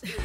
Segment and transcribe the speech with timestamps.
[0.00, 0.16] To all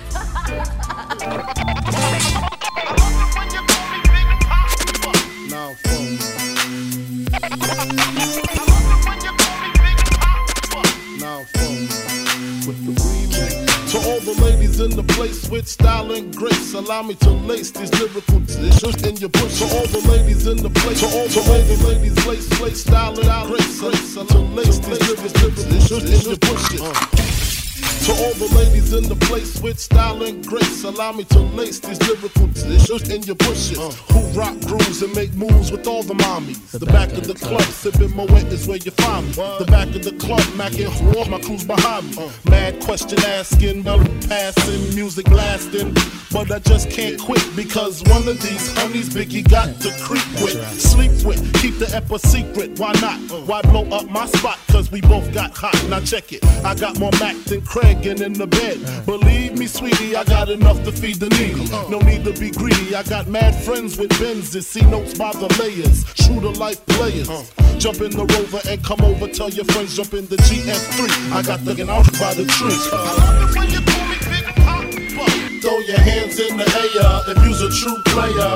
[14.21, 18.39] the ladies in the place with style and grace, allow me to lace these lyrical
[18.39, 19.59] dishes in your bush.
[19.59, 21.41] To all the ladies in the place, to all, the
[21.85, 25.29] ladies, lace, lace, style and grace, lace, to lace these lyrical
[25.69, 27.34] dishes in your bushes.
[28.05, 31.79] To all the ladies in the place with style and grace, allow me to lace
[31.79, 33.79] these lyrical dishes in your bushes.
[33.79, 33.89] Uh.
[34.13, 36.69] Who rock grooves and make moves with all the mommies.
[36.69, 39.33] The, back, of the club, sipping Moet is where you find me.
[39.33, 42.25] The back of the club, macking war, my crew's behind me.
[42.25, 42.29] Uh.
[42.47, 45.95] Mad question asking, melody passing, music lasting.
[46.31, 50.61] But I just can't quit because one of these honeys Biggie got to creep with,
[50.79, 52.77] sleep with, keep the ep a secret.
[52.77, 53.17] Why not?
[53.31, 53.41] Uh.
[53.49, 54.59] Why blow up my spot?
[54.67, 55.73] Cause we both got hot.
[55.89, 56.45] Now check it.
[56.63, 59.05] I got more Mac than Craig in the bed.
[59.05, 61.65] Believe me, sweetie, I got enough to feed the needy.
[61.89, 62.95] No need to be greedy.
[62.95, 66.03] I got mad friends with Benzes, see notes by the layers.
[66.13, 67.27] True to life players.
[67.77, 69.27] Jump in the rover and come over.
[69.27, 71.31] Tell your friends, jump in the GF3.
[71.31, 72.79] I got the out by the tree.
[75.61, 78.51] Throw your hands in the air if you's a true player.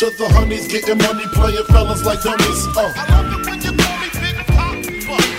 [0.00, 2.66] To the honeys getting money, playing fellas like dummies.
[2.76, 3.29] Uh.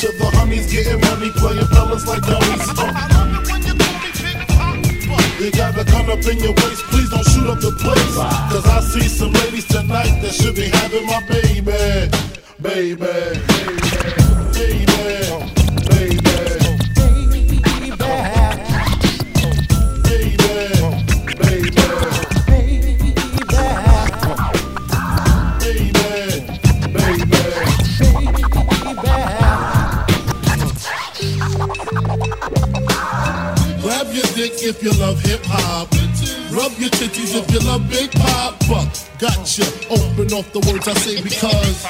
[0.00, 2.66] To the honeys getting money, playing fellas like dummies.
[5.38, 8.16] You got the gun up in your waist, please don't shoot up the place.
[8.48, 11.60] Cause I see some ladies tonight that should be having my baby.
[12.62, 13.40] Baby, baby,
[14.56, 15.19] baby,
[34.40, 35.92] dick if you love hip hop.
[36.50, 38.56] Rub your titties if you love big pop.
[38.68, 39.68] But gotcha.
[39.92, 41.84] Open off the words I say because.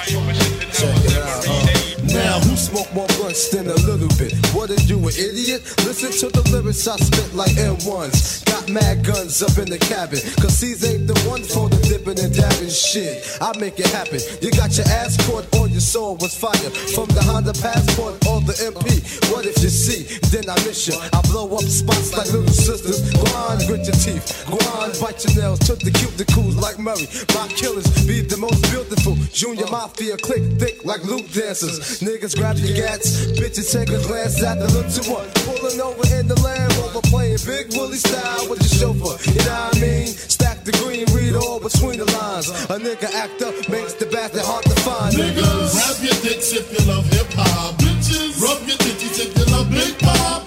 [0.83, 4.35] Uh, now, who smoke more blunts than a little bit?
[4.51, 5.63] What are you, an idiot?
[5.87, 8.45] Listen to the lyrics I spit like M1s.
[8.51, 10.19] Got mad guns up in the cabin.
[10.43, 13.39] Cause these ain't the ones for the dipping and dabbing shit.
[13.41, 14.19] I make it happen.
[14.43, 16.71] You got your ass caught or your soul was fire.
[16.93, 19.01] From the Honda Passport or the MP.
[19.33, 20.05] What if you see?
[20.29, 20.97] Then I miss you.
[21.13, 23.01] I blow up spots like little sisters.
[23.33, 24.45] On, grit your teeth.
[24.53, 25.59] On, bite your nails.
[25.65, 27.09] Took the cuticles like Murray.
[27.33, 29.17] My killers be the most beautiful.
[29.33, 32.01] Junior Mafia click thick like loop dancers.
[32.05, 33.33] Niggas grab your gats.
[33.41, 35.33] Bitches take a glance at the look to what?
[35.49, 37.01] Pulling over in the Land Rover.
[37.09, 39.17] Playing Big Willie style with the chauffeur.
[39.33, 40.13] You know what I mean?
[40.61, 42.49] Stack the green, read all between the lines.
[42.49, 45.15] A nigga act up makes the bastard hard to find.
[45.15, 47.77] Niggas, grab your dicks if you love hip hop.
[47.77, 50.47] Bitches, rub your titties if you love big pop.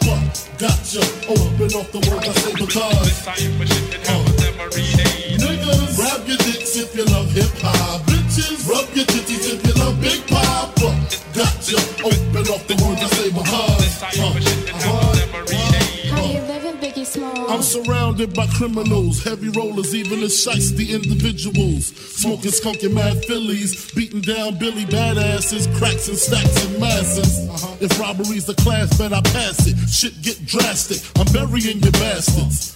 [0.59, 1.01] Gotcha.
[1.29, 3.09] Open off the words I say because.
[5.41, 8.01] Niggas, grab your dicks if you love hip hop.
[8.05, 10.75] Bitches, rub your titties if you love big pop.
[11.33, 11.81] Gotcha.
[12.05, 14.01] Open off the words I say because.
[14.13, 14.52] How
[17.53, 21.85] I'm surrounded by criminals, heavy rollers, even the shiesty individuals.
[21.85, 27.47] Smoking skunky mad fillies, beating down Billy badasses, cracks and stacks and masses.
[27.47, 27.77] Uh-huh.
[27.79, 29.77] If robbery's the class, bet I pass it.
[29.87, 30.97] Shit get drastic.
[31.15, 32.75] I'm burying your bastards.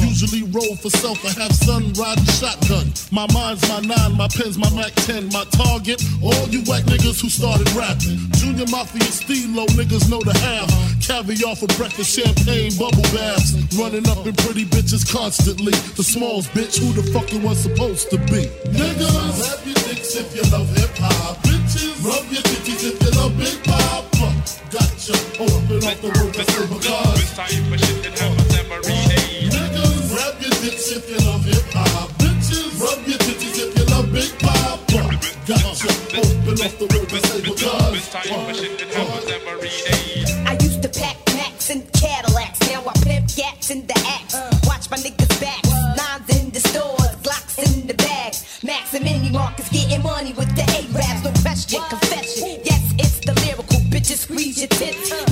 [0.21, 1.17] Usually roll for self.
[1.25, 2.93] I have son riding shotgun.
[3.09, 5.33] My mind's my nine, my pen's my Mac 10.
[5.33, 8.21] My target, all you white niggas who started rapping.
[8.37, 10.69] Junior Mafia Stilo, niggas know the half.
[11.01, 13.57] Caviar for breakfast, champagne, bubble baths.
[13.73, 15.73] Running up in pretty bitches constantly.
[15.97, 18.45] The smalls, bitch, who the fuck it was supposed to be?
[18.69, 21.41] Niggas, rap your dicks if you love hip hop.
[21.41, 24.29] Bitches, rub your titties if you love Big Papa.
[24.69, 27.19] Gotcha, open up the of silver cars.
[27.25, 28.13] It's time for shit that.
[28.13, 28.40] Niggas,
[30.61, 32.09] rap your dicks if you love hip hop.
[32.17, 34.81] Bitches, rub your titties if you love Big Papa.
[35.47, 37.97] Gotcha, open up the world of silver cars.
[37.97, 40.43] It's time for shit that happens every day.
[40.45, 42.59] I used to pack Macs and Cadillacs.
[42.69, 44.35] Now I pimp gats in the axe.
[44.67, 45.63] Watch my niggas back.
[45.97, 48.63] Nines in the stores, Glocks in the bags.
[48.63, 51.23] Max and mini markets getting money with the A-Raps.
[51.23, 52.61] No question, confession.
[52.63, 53.79] Yes, it's the lyrical.
[53.89, 55.30] Bitches squeeze your tits.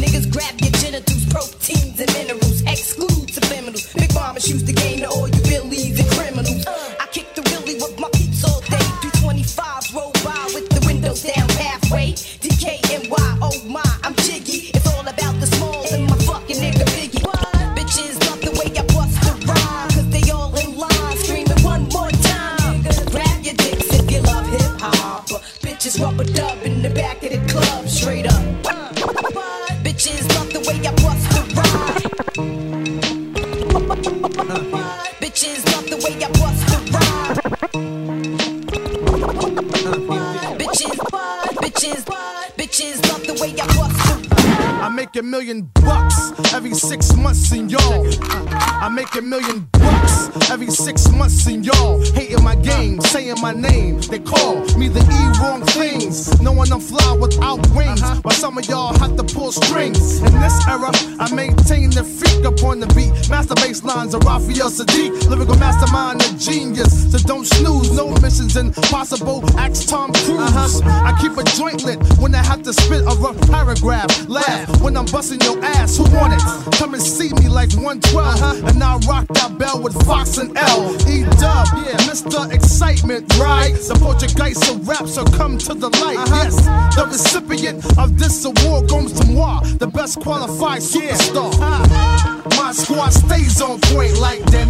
[45.19, 48.07] A million bucks every six months in y'all.
[48.51, 51.99] I make a million bucks every six months in y'all.
[52.13, 53.99] Hating my game, saying my name.
[53.99, 56.39] They call me the E wrong things.
[56.41, 58.01] Knowing I'm fly without wings.
[58.01, 58.21] Uh-huh.
[58.23, 60.21] But some of y'all have to pull strings.
[60.21, 60.89] In this era,
[61.19, 63.29] I maintain the freak upon the beat.
[63.29, 65.27] Master bass lines of Raphael Saadiq.
[65.29, 67.11] Lyrical mastermind, a genius.
[67.11, 69.43] So don't snooze, no missions impossible.
[69.59, 70.39] Axe Tom Cruise.
[70.39, 71.03] Uh-huh.
[71.05, 74.29] I keep a joint lit when I have to spit a rough paragraph.
[74.29, 75.97] Laugh when I'm busting your ass.
[75.97, 76.77] Who want it?
[76.77, 78.63] Come and see me like 112.
[78.65, 80.93] And I rock that bell with Fox and L.
[81.09, 82.51] E dub, yeah, Mr.
[82.51, 83.73] Excitement, right?
[83.73, 86.17] The Portuguese of rap, so come to the light.
[86.17, 86.43] Uh-huh.
[86.43, 86.55] Yes,
[86.95, 91.53] the recipient of this award goes to moi, the best qualified superstar.
[91.53, 92.49] Uh-huh.
[92.57, 94.69] My squad stays on point like that.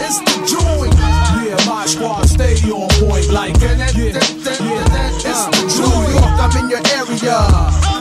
[0.00, 0.94] It's the joint.
[1.44, 4.16] Yeah, my squad stay on point like That, yeah, yeah.
[4.16, 6.08] It's the joint.
[6.08, 7.99] New York, I'm in your area.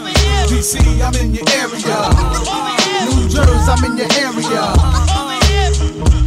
[0.49, 2.09] DC, I'm in your area.
[3.05, 4.73] New Jersey, I'm in your area.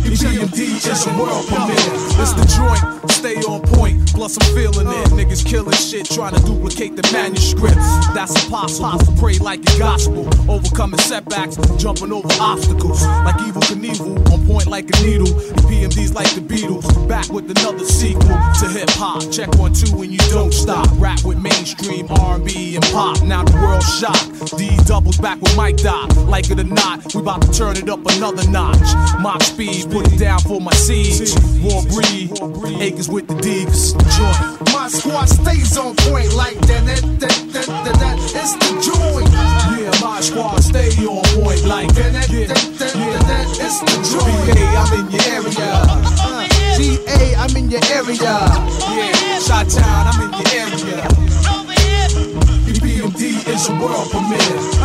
[0.02, 1.78] PMD is a world premiere.
[2.20, 4.12] It's the joint, stay on point.
[4.12, 5.08] Plus, I'm feeling it.
[5.10, 7.76] Niggas killing shit, trying to duplicate the manuscript.
[8.14, 9.14] That's impossible.
[9.16, 10.28] Pray like a gospel.
[10.50, 13.02] Overcoming setbacks, jumping over obstacles.
[13.02, 15.26] Like Evel Knievel, on point like a needle.
[15.26, 16.86] The PMD's like the Beatles.
[17.08, 19.30] Back with another sequel to hip hop.
[19.30, 20.88] Check one, two, and you don't stop.
[20.98, 23.22] Rap with mainstream R&B and pop.
[23.22, 24.58] Now the world's shocked.
[24.58, 26.14] D doubles back with Mike Doc.
[26.26, 28.92] Like it or not, we about to turn it up another notch.
[29.20, 31.36] Mock speed, put it down for my siege.
[31.60, 32.32] War breed,
[32.80, 33.92] acres with the digs.
[33.92, 34.72] Joint.
[34.72, 36.82] My squad stays on point like that.
[36.88, 38.16] that, that, that, that, that.
[38.32, 39.28] It's the joint.
[39.76, 43.46] Yeah, my squad stay on point like That, that, that, that, that, that.
[43.60, 44.32] It's the joint.
[44.48, 45.68] BK, I'm in your area.
[46.76, 48.32] GA, I'm in your area.
[48.96, 51.04] Yeah, Shot Town, I'm in your area.
[52.82, 54.81] BMD is a world premiere.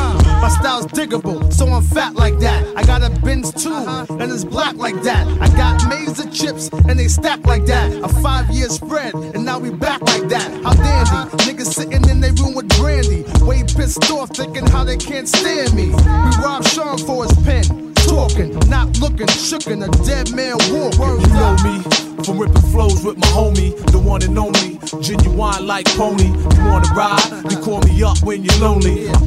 [0.48, 2.66] My style's diggable, so I'm fat like that.
[2.78, 4.06] I got a Benz too, uh-huh.
[4.18, 5.28] and it's black like that.
[5.42, 7.92] I got Mazer chips, and they stack like that.
[8.02, 10.50] A five year spread, and now we back like that.
[10.64, 11.38] How dandy, uh-huh.
[11.40, 13.26] niggas sitting in their room with brandy.
[13.44, 15.90] Way pissed off, thinking how they can't stand me.
[15.90, 17.87] We robbed Sean for his pen.
[18.08, 21.22] Talking, not looking, shookin' a dead man walking.
[21.22, 25.86] You know me from ripping flows with my homie, the one and only, Ginuwine like
[25.96, 26.28] pony.
[26.28, 27.52] You wanna ride?
[27.52, 29.08] You call me up when you're lonely.
[29.10, 29.18] I'm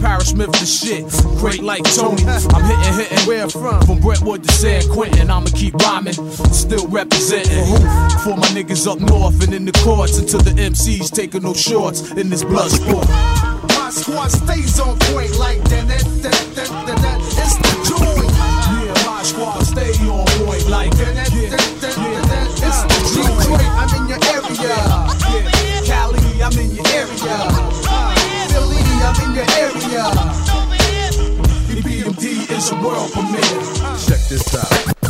[0.53, 1.05] the shit,
[1.39, 2.25] great like Tony.
[2.25, 3.29] I'm hitting, hitting.
[3.29, 3.81] Where from?
[3.87, 6.15] From Brentwood to San Quentin, I'ma keep rhyming,
[6.53, 7.65] still representing.
[8.25, 12.11] For my niggas up north and in the courts, until the MCs taking no shorts
[12.13, 13.09] in this blood sport.
[13.09, 15.89] My squad stays on point like that.
[15.89, 18.20] that, that, that, that,
[20.71, 21.57] like yeah, yeah.
[22.63, 24.77] It's the Detroit, I'm in your area.
[25.85, 27.37] Cali, I'm in your area.
[28.51, 30.05] Philly, I'm in your area.
[31.67, 32.25] The BMD
[32.57, 33.99] is a world premiere.
[33.99, 35.10] Check this out.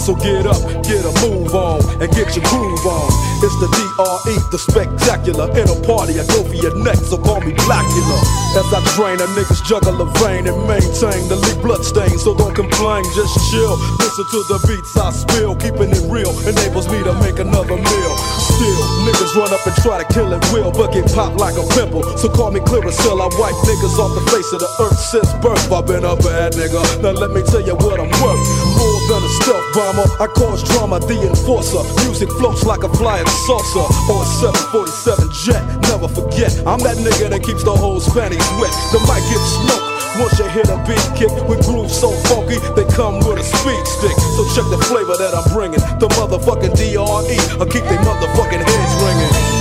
[0.00, 3.12] So get up, get a move on, and get your groove on.
[3.44, 5.44] It's the DRE, the spectacular.
[5.52, 8.18] In a party, I go for your neck, so call me Blacula.
[8.56, 12.16] As I drain a nigga's juggle of vein and maintain the leak blood stain.
[12.16, 13.76] So don't complain, just chill.
[14.00, 18.14] Listen to the beats I spill, keeping it real enables me to make another meal.
[18.40, 21.64] Still, niggas run up and try to kill it will, but get popped like a
[21.76, 22.02] pimple.
[22.16, 25.68] So call me Clearasil, I wipe niggas off the face of the earth since birth.
[25.68, 26.80] I've been a bad nigga.
[27.04, 28.42] Now let me tell you what I'm worth.
[28.80, 31.82] More than a stealth bomber, I cause drama, the enforcer.
[32.06, 34.28] Music floats like a flying saucer or a
[34.70, 35.62] 747 jet.
[35.90, 38.70] Never forget, I'm that nigga that keeps the whole panties wet.
[38.94, 39.90] The mic gets smoked.
[40.22, 43.82] Once you hit a beat kick with grooves so funky, they come with a speed
[43.98, 44.14] stick.
[44.38, 45.82] So check the flavor that I'm bringing.
[45.98, 49.59] The motherfucking DRE, I keep they motherfucking heads ringing.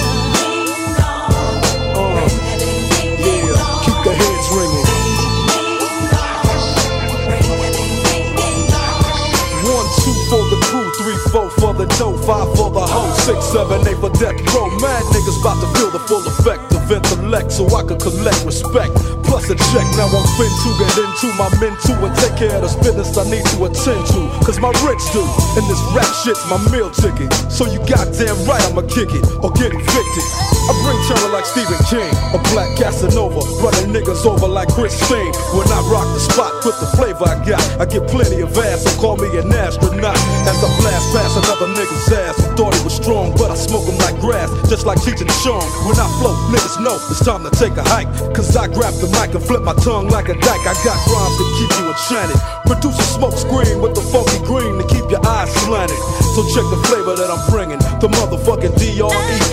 [12.00, 14.72] Dough, five for the hoe, six, seven, eight for death row.
[14.80, 19.19] Mad niggas about to feel the full effect of intellect so I can collect respect.
[19.30, 22.58] Plus a check, now I'm fin to get into my men too and take care
[22.58, 24.22] of this business I need to attend to.
[24.42, 25.22] Cause my rich do,
[25.54, 27.30] and this rap shit's my meal ticket.
[27.48, 30.28] So you goddamn right I'ma kick it or get evicted.
[30.70, 35.34] I bring terror like Stephen King, a black Casanova, running niggas over like Chris Christine.
[35.54, 38.82] When I rock the spot with the flavor I got, I get plenty of ass,
[38.82, 40.18] so call me an astronaut.
[40.50, 43.86] As I blast past another nigga's ass, who thought he was strong, but I smoke
[43.86, 45.62] him like grass, just like Cheech and Chong.
[45.86, 48.10] When I flow, niggas know it's time to take a hike.
[48.34, 50.66] Cause I grab the mic and flip my tongue like a dyke.
[50.66, 52.40] I got rhymes to keep you enchanted.
[52.66, 55.98] Produce a smoke screen with the funky green to keep your eyes slanted.
[56.36, 57.80] So check the flavor that I'm bringing.
[58.00, 59.10] The motherfucking DRE.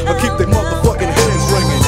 [0.06, 1.86] I keep they motherfucking heads ringing.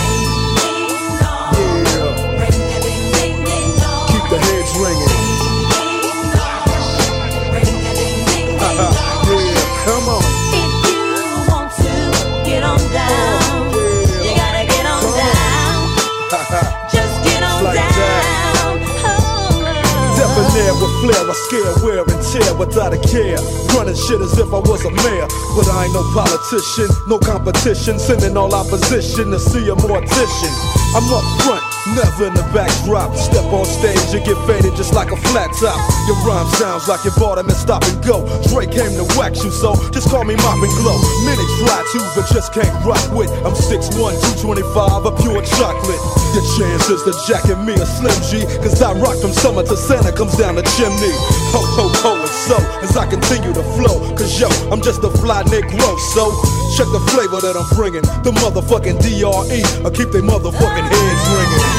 [21.01, 23.39] Flair, I scare, wear and tear without a care.
[23.75, 25.29] Running shit as if I was a mayor.
[25.55, 27.99] But I ain't no politician, no competition.
[27.99, 30.53] Sending all opposition to see a mortician.
[30.97, 31.63] I'm up front,
[31.95, 33.15] never in the backdrop.
[33.17, 35.79] Step on stage, you get faded just like a flat top.
[36.09, 38.25] Your rhyme sounds like you bought him and stop and go.
[38.51, 40.99] Drake came to wax you, so just call me Mop and Glow.
[41.25, 43.31] Many try to, but just can't rock with.
[43.47, 43.95] I'm 6'1,
[44.43, 46.03] 225, a pure chocolate.
[46.35, 50.13] Your chances to jacket me a Slim G, cause I rock from summer to Santa
[50.13, 51.13] comes down the chimney.
[51.55, 55.11] Ho, ho, ho, and so as I continue to flow, cause yo, I'm just a
[55.23, 56.31] fly Negro, so
[56.77, 58.03] check the flavor that I'm bringing.
[58.23, 61.78] The motherfucking DRE, I keep they motherfucking heads ringing.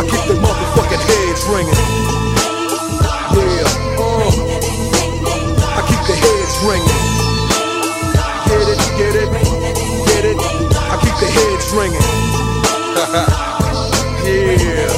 [0.00, 1.76] I keep they motherfucking heads ringing.
[3.36, 3.68] Yeah,
[4.00, 4.32] uh,
[5.76, 6.88] I keep the heads ringing.
[8.48, 9.28] Get it, get it,
[10.08, 10.40] get it.
[10.88, 12.00] I keep the heads ringing.
[14.24, 14.88] yeah,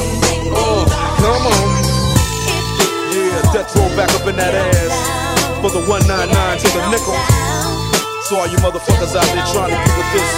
[0.54, 0.86] uh,
[1.18, 1.66] come on.
[3.10, 4.94] Yeah, Death Row back up in that ass
[5.58, 6.30] for the 199
[6.62, 7.18] to the nickel.
[8.30, 10.30] So all you motherfuckers out there trying to get with this,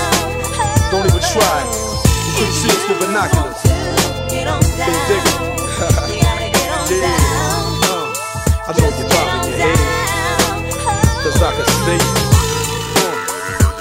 [0.88, 1.68] don't even try.
[1.68, 3.93] You couldn't see us with binoculars.
[6.90, 7.18] Yeah.
[8.66, 9.78] I know you're bobbing your head,
[11.22, 12.00] cause I can see.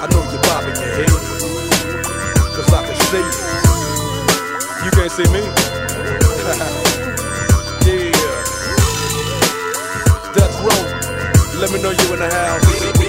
[0.02, 0.94] I know you're bobbing your
[2.74, 3.26] I can see.
[4.86, 5.42] You can't see me.
[7.86, 8.12] yeah.
[10.34, 10.82] Death row.
[11.60, 13.03] Let me know you in the house.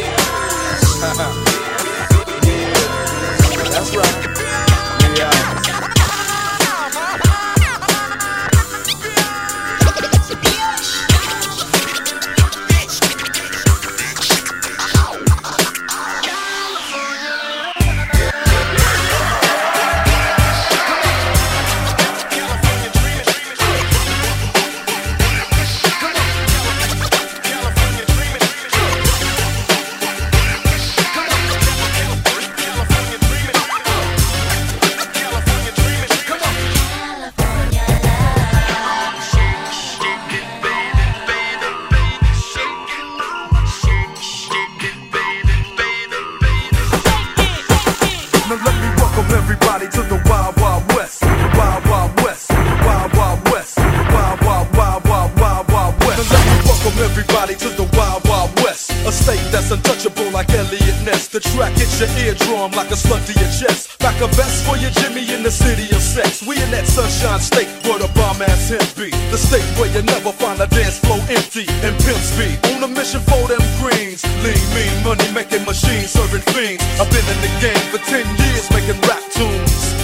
[61.33, 63.99] The track, it's your eardrum like a slug to your chest.
[63.99, 66.47] Back a vest for your Jimmy in the city of sex.
[66.47, 69.11] We in that sunshine state where the bomb ass hemp be.
[69.31, 72.59] The state where you never find a dance floor empty and pimp speed.
[72.75, 74.23] On a mission for them greens.
[74.47, 76.85] Lean, mean, money making machines, serving fiends.
[77.01, 80.04] I've been in the game for 10 years making rap tunes.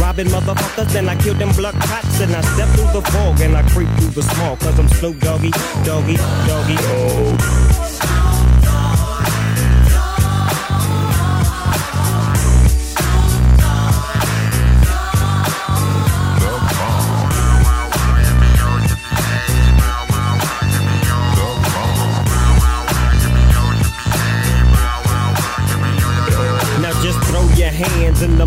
[0.00, 2.20] Robbing motherfuckers, and I kill them blood cops.
[2.20, 4.56] And I step through the fog and I creep through the small.
[4.56, 5.50] Cause I'm Snoop Doggy,
[5.84, 6.76] Doggy, Doggy.
[6.78, 7.65] Oh.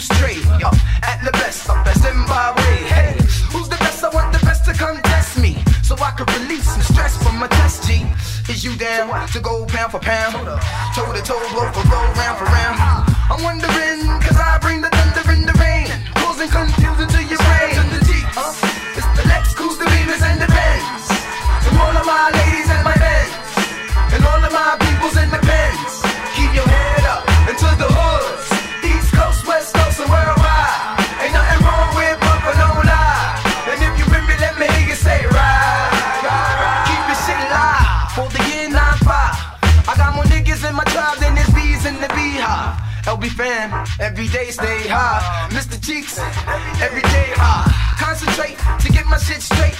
[0.00, 0.44] straight.
[0.58, 0.68] Yo,
[1.02, 2.76] at the best, I'm best in my way.
[2.88, 3.14] Hey,
[3.52, 4.02] who's the best?
[4.02, 5.62] I want the best to contest me.
[5.82, 8.06] So I could release some stress from my test, G.
[8.48, 10.34] Is you down to go pound for pound?
[10.94, 12.78] Toe to toe, blow for blow, round for round.
[13.30, 15.88] I'm wondering, cause I bring the thunder in the rain.
[16.14, 16.79] Causing confusion.
[44.90, 45.48] high.
[45.54, 45.78] Mr.
[45.78, 46.18] Cheeks,
[46.82, 49.78] every day I concentrate to get my shit straight.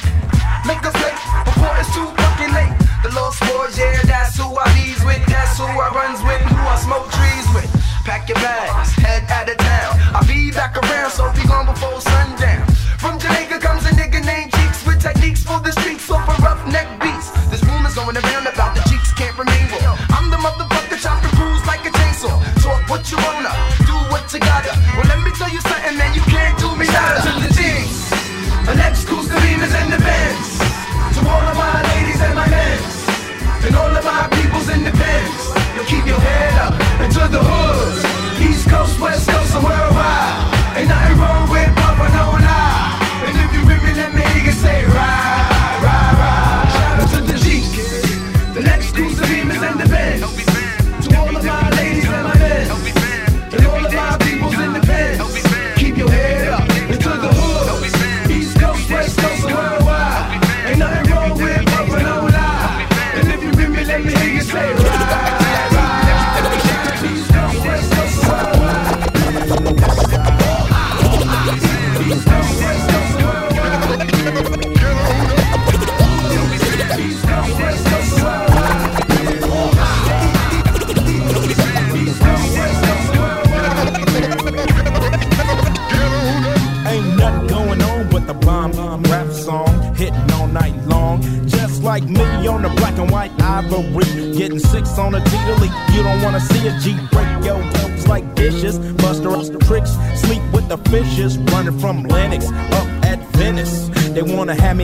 [0.66, 2.74] Make us late, before it's too fucking late.
[3.02, 5.20] The Lost Boyz, yeah, that's who I leads with.
[5.26, 7.70] That's who I runs with, who I smoke trees with.
[8.06, 9.92] Pack your bags, head out of town.
[10.14, 11.99] I'll be back around, so be gone before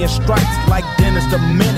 [0.08, 1.75] stripes like Dennis the Mint.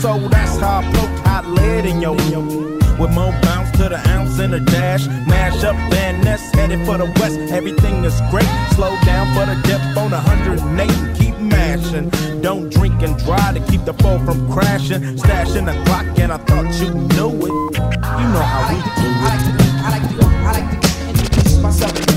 [0.00, 4.38] So that's how I broke hot lead in your with more bounce to the ounce
[4.38, 5.06] and a dash.
[5.28, 7.38] Mash up Van Ness, headed for the west.
[7.52, 8.48] Everything is great.
[8.72, 11.18] Slow down for the depth on 108.
[11.18, 12.08] Keep mashing.
[12.40, 15.02] Don't drink and drive to keep the foe from crashing.
[15.18, 17.52] Stashing the clock, and I thought you knew it.
[17.52, 19.20] You know how we do it.
[19.20, 22.09] I like to, I like to, I like to introduce myself.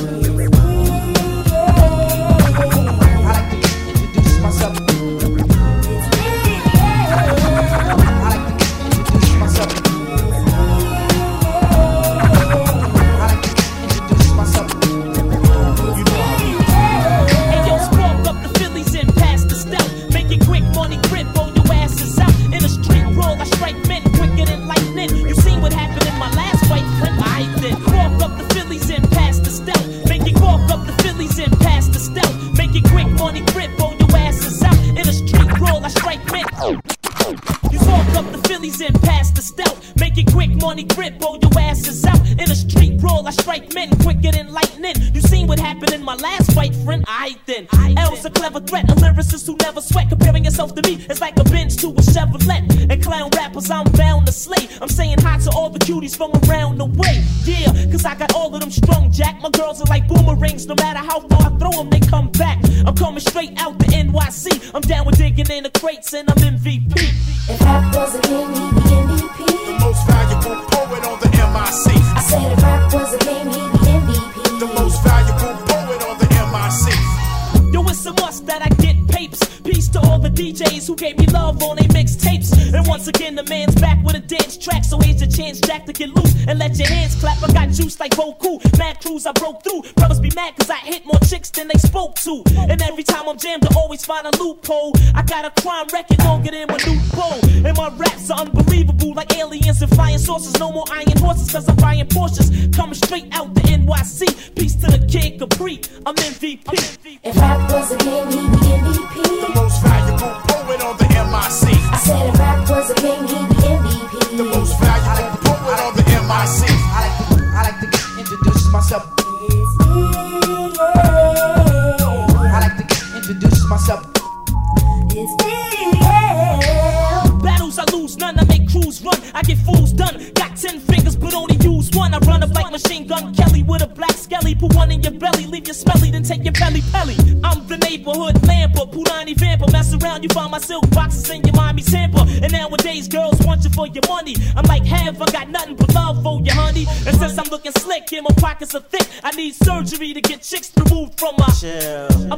[94.24, 94.94] I find a loophole.
[95.16, 97.40] I got a crime record longer than my new pole.
[97.66, 100.58] And my raps are unbelievable like aliens and flying saucers.
[100.60, 102.74] No more iron horses cause I'm buying Porsches.
[102.76, 104.56] Coming straight out the NYC.
[104.56, 105.82] Peace to the kid Capri.
[106.06, 107.20] I'm MVP.
[107.24, 108.43] If rap was a game,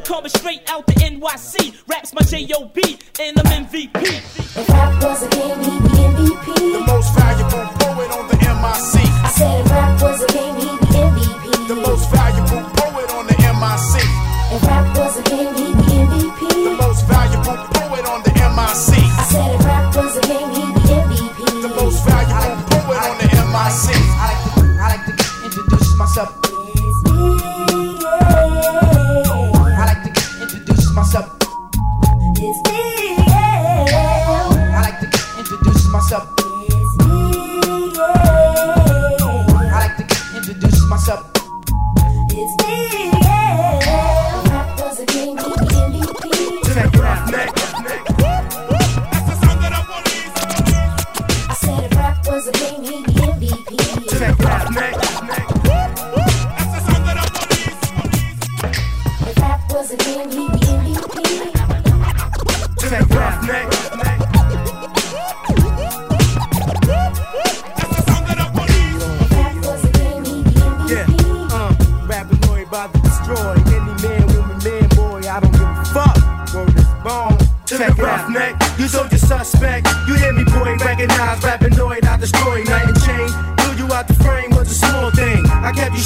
[0.06, 1.76] coming straight out the NYC.
[1.88, 3.00] Raps my J.O.B.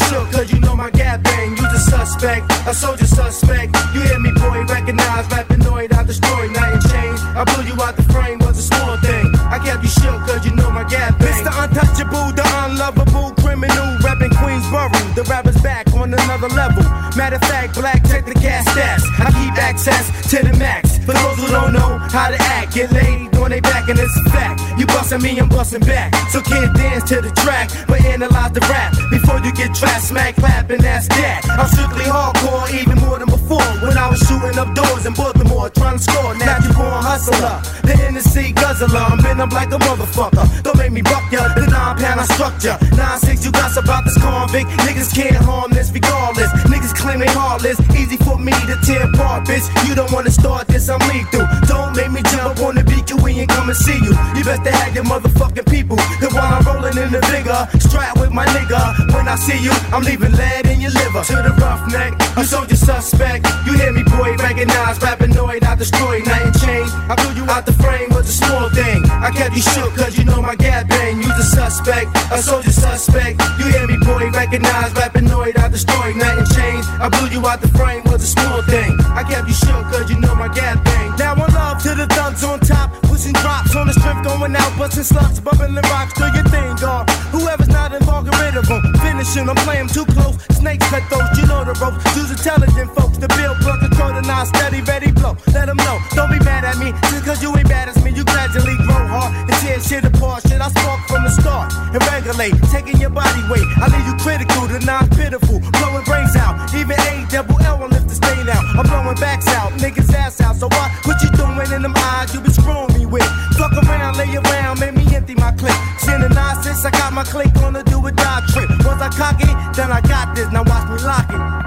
[0.10, 1.52] shook cause you know my gap bang.
[1.52, 2.52] You the suspect.
[2.68, 3.76] A soldier suspect.
[3.94, 4.66] You hear me, boy.
[4.66, 5.94] Recognize rappinoid.
[5.94, 7.14] I destroy night and chain.
[7.38, 9.28] I blew you out the frame was a small thing.
[9.54, 11.30] I kept you shook cause you know my gap bang.
[11.30, 11.52] Mr.
[11.62, 13.90] Untouchable, the unlovable criminal.
[14.04, 15.00] Rapping Queensboro.
[15.16, 16.84] The rapper's back on another level.
[17.16, 19.04] Matter of fact, black, take the gas stats.
[19.20, 20.98] I keep access to the max.
[21.06, 24.16] For those who don't know how to act, get laid on their back, and it's
[24.16, 24.62] a fact.
[24.78, 26.14] You bustin' me, I'm bustin' back.
[26.30, 30.36] So can't dance to the track, but analyze the rap before you get trapped, smack,
[30.36, 31.42] clap, and that's that.
[31.50, 33.66] I'm strictly hardcore, even more than before.
[33.82, 36.36] When I was shooting up doors in Baltimore, trying to score.
[36.38, 39.00] Now you born hustler, in the Hennessy guzzler.
[39.00, 40.46] I'm been up like a motherfucker.
[40.64, 41.50] Don't make me buck ya.
[41.56, 42.78] The nine pound I struck ya.
[42.96, 44.70] Nine six, you got about this convict.
[44.86, 46.52] Niggas can't harm this regardless.
[46.70, 47.80] Niggas claim they heartless.
[47.98, 49.66] Easy for me to tear apart, bitch.
[49.88, 51.48] You don't wanna start this, I'm lethal.
[51.66, 54.12] Don't make me jump on the beat, you we ain't come and see you.
[54.36, 55.96] You best better have your motherfucking people.
[56.20, 58.82] The while I'm rolling in the vigor, strap with my nigga.
[59.16, 61.24] When I see you, I'm leaving lead in your liver.
[61.24, 63.48] To the roughneck, you soldier suspect.
[63.66, 65.64] You hear me, boy, recognize rappinoid.
[65.64, 66.86] I destroy night and chain.
[67.08, 69.04] I blew you out the frame with a small thing.
[69.08, 71.18] I kept you shook cause you know my gap bang.
[71.18, 73.42] You the suspect, a soldier suspect.
[73.60, 75.58] You hear me, boy, recognize rappinoid.
[75.58, 76.80] I destroy night and chain.
[77.00, 79.00] I blew you out the frame with a small thing.
[79.16, 81.16] I kept you shook cause you know my gap bang.
[81.18, 82.92] Now one love to the thugs on top,
[83.28, 87.10] drops on the strip, going out, busting slugs, bubbling rocks, do your thing, God.
[87.34, 88.82] Whoever's not involved, get rid of them.
[89.02, 90.38] Finishing, I'm playing too close.
[90.54, 92.06] Snakes cut those, you know the ropes.
[92.16, 95.34] Use intelligent folks to build, plug, control the nine, steady, ready, blow.
[95.54, 98.12] Let them know, don't be mad at me, just cause you ain't bad as me.
[98.12, 100.46] You gradually grow hard and tear shit apart.
[100.46, 103.66] Shit, I spark from the start and regulate, taking your body weight.
[103.82, 106.62] I leave you critical, the non pitiful, blowing brains out.
[106.76, 108.64] Even A double L will lift the stain out.
[108.78, 110.56] I'm blowing backs out, niggas ass out.
[110.58, 110.92] So what?
[111.06, 112.34] What you doing in them eyes?
[112.34, 113.26] You been screwing me with.
[113.58, 115.76] Fuck around, lay around, make me empty my clip.
[116.00, 118.70] Sin the nonsense, I got my click on the do or die trip.
[118.86, 120.52] Once I cock it, then I got this.
[120.52, 121.60] Now watch me lock it.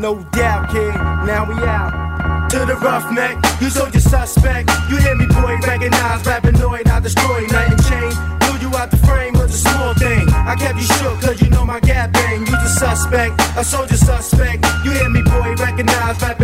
[0.00, 0.94] No doubt, kid.
[1.24, 2.50] Now we out.
[2.50, 4.70] To the roughneck, you told your suspect.
[4.88, 6.86] You hear me, boy, recognize rappinoid.
[6.88, 8.12] I destroy night and chain.
[8.40, 10.28] Blew you out the frame was a small thing.
[10.28, 12.40] I kept you shook, cause you know my gap bang.
[12.40, 14.64] You the suspect, a soldier suspect.
[14.84, 16.43] You hear me, boy, recognize, rapinoid,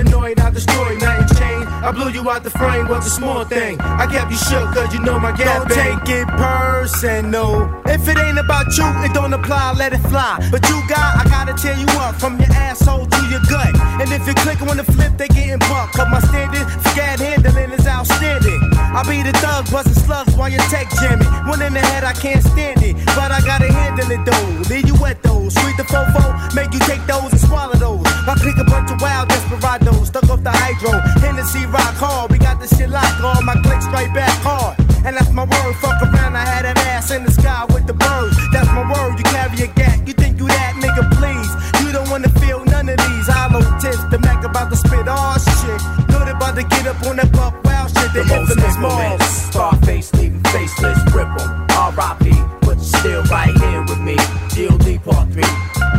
[1.90, 3.74] I blew you out the frame, was a small thing.
[3.80, 5.98] I kept you shook, cause you know my gap Don't bang.
[5.98, 7.66] take it personal.
[7.84, 10.38] If it ain't about you, it don't apply, let it fly.
[10.52, 13.74] But you got, I gotta tear you up from your asshole to your gut.
[13.98, 15.98] And if you click on the flip, they getting bucked.
[15.98, 16.62] Cause my standard,
[16.94, 18.60] scat handling is outstanding.
[18.94, 21.26] I be the thug, busting slugs while you tech Jimmy.
[21.50, 22.94] One in the head, I can't stand it.
[23.18, 24.72] But I gotta handle it though.
[24.72, 25.48] Leave you wet though.
[25.48, 27.89] Sweet the fofo, make you take those and swallow those.
[28.28, 30.92] I click a bunch of wild desperados, stuck off the hydro.
[31.20, 33.44] Hennessy rock hard, we got this shit locked on.
[33.44, 34.76] My click straight back hard.
[35.04, 37.94] And that's my word, fuck around, I had an ass in the sky with the
[37.94, 38.36] birds.
[38.52, 41.50] That's my word, you carry a gat, you think you that nigga, please.
[41.82, 44.04] You don't wanna feel none of these hollow tips.
[44.10, 45.80] The Mac about to spit all shit.
[46.10, 48.12] Know they about to get up on that buck wild shit.
[48.12, 49.22] The, The infamous Mars.
[49.48, 51.66] Scarface leaving faceless, rip 'em.
[51.72, 52.30] R.I.P.
[52.60, 54.16] But you're still right here with me.
[54.52, 54.98] G.O.D.
[54.98, 55.42] Part 3.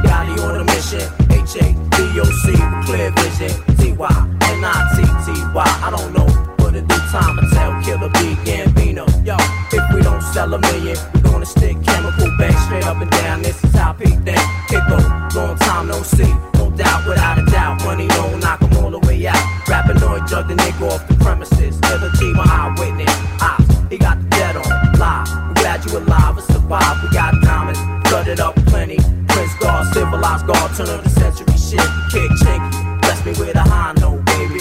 [0.06, 1.02] Gotti on a mission.
[1.32, 1.91] H.A.D.O.C.
[2.26, 3.52] with clear vision.
[3.78, 4.38] T.Y.
[4.42, 5.64] N.I.T.T.Y.
[5.66, 6.28] I don't know.
[6.58, 8.36] But in due time, I tell Killer B.
[8.46, 9.06] Gambino.
[9.26, 9.36] Yo,
[9.72, 13.42] if we don't sell a million, we gonna stick chemical bang straight up and down.
[13.42, 14.40] This is how Pete think.
[14.70, 15.00] Kicko,
[15.36, 16.32] long time no see.
[16.56, 17.84] No doubt, without a doubt.
[17.84, 19.44] Money don't knock 'em all the way out.
[19.66, 21.80] Rappinoid drug the nigga off the premises.
[21.82, 23.14] Killer G, my eyewitness.
[23.42, 24.70] Ops, he got the dead on.
[25.00, 25.28] Live.
[25.30, 27.04] I'm glad you alive and survive.
[27.04, 27.41] We got
[30.52, 31.80] God, turn of the century shit.
[32.12, 34.60] Kick chinky, bless me with a high note, baby.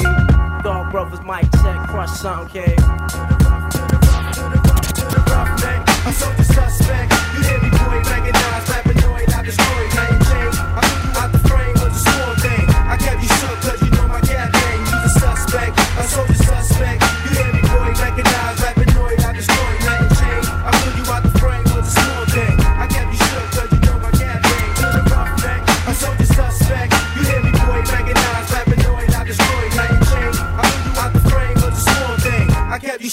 [0.62, 2.78] Dog brothers mic check, crush some, kid.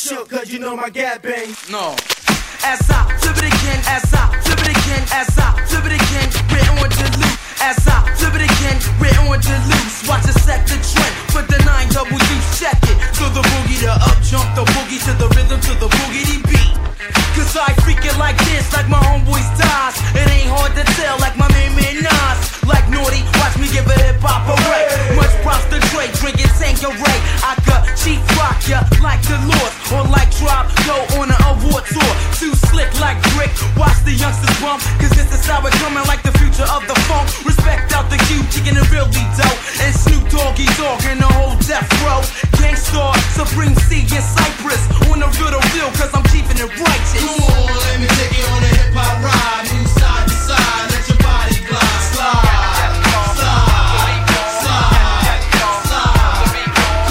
[0.08, 1.52] Shook, cause you know my gap bang.
[1.70, 1.92] No.
[2.64, 6.30] As I flip it again, as I flip it again, as I flip it again,
[6.48, 7.38] we're on to loot.
[7.60, 10.08] As I flip it again, we're on to loose.
[10.08, 12.98] Watch us set the trend, put the nine double U, check it.
[13.20, 17.27] To the boogie, the up jump, the boogie to the rhythm, to the boogity beat.
[17.38, 19.94] Cause I freak it like this, like my homeboys dies.
[20.18, 22.38] It ain't hard to tell, like my man man Nas.
[22.66, 24.90] Like naughty, watch me give it hip hop array.
[25.14, 27.20] Much props to Dre, drinking Tanqueray.
[27.46, 31.86] I could cheap rock ya like the Lord, or like Drop, go on an award
[31.86, 32.14] tour.
[32.42, 34.82] Too slick like brick, watch the youngsters bump.
[34.98, 37.30] Cause this is how it's coming like the future of the funk.
[37.46, 39.62] Respect out the Q, chicken and really dope.
[39.86, 42.22] And Snoop Doggy Dogg and the whole death row.
[42.58, 44.82] Gang Starr, Supreme C in Cypress.
[45.10, 47.27] On the real to real, cause I'm keeping it righteous.
[47.28, 49.68] Come on, let me take you on a hip hop ride.
[49.68, 52.00] Move side to side, let your body glide.
[52.08, 52.96] Slide,
[53.36, 54.24] slide,
[54.64, 55.44] slide,
[55.92, 56.56] slide.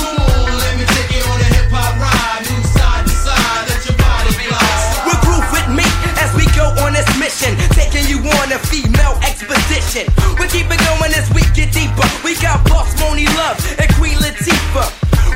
[0.01, 2.49] Come on, let me take you on a hip hop ride.
[2.49, 5.05] Move side to side, let your body glide.
[5.05, 5.85] We'll groove with me
[6.17, 10.09] as we go on this mission, taking you on a female expedition.
[10.41, 12.09] We keep it going as we get deeper.
[12.25, 14.89] We got Boss Monie Love and Queen Latifah.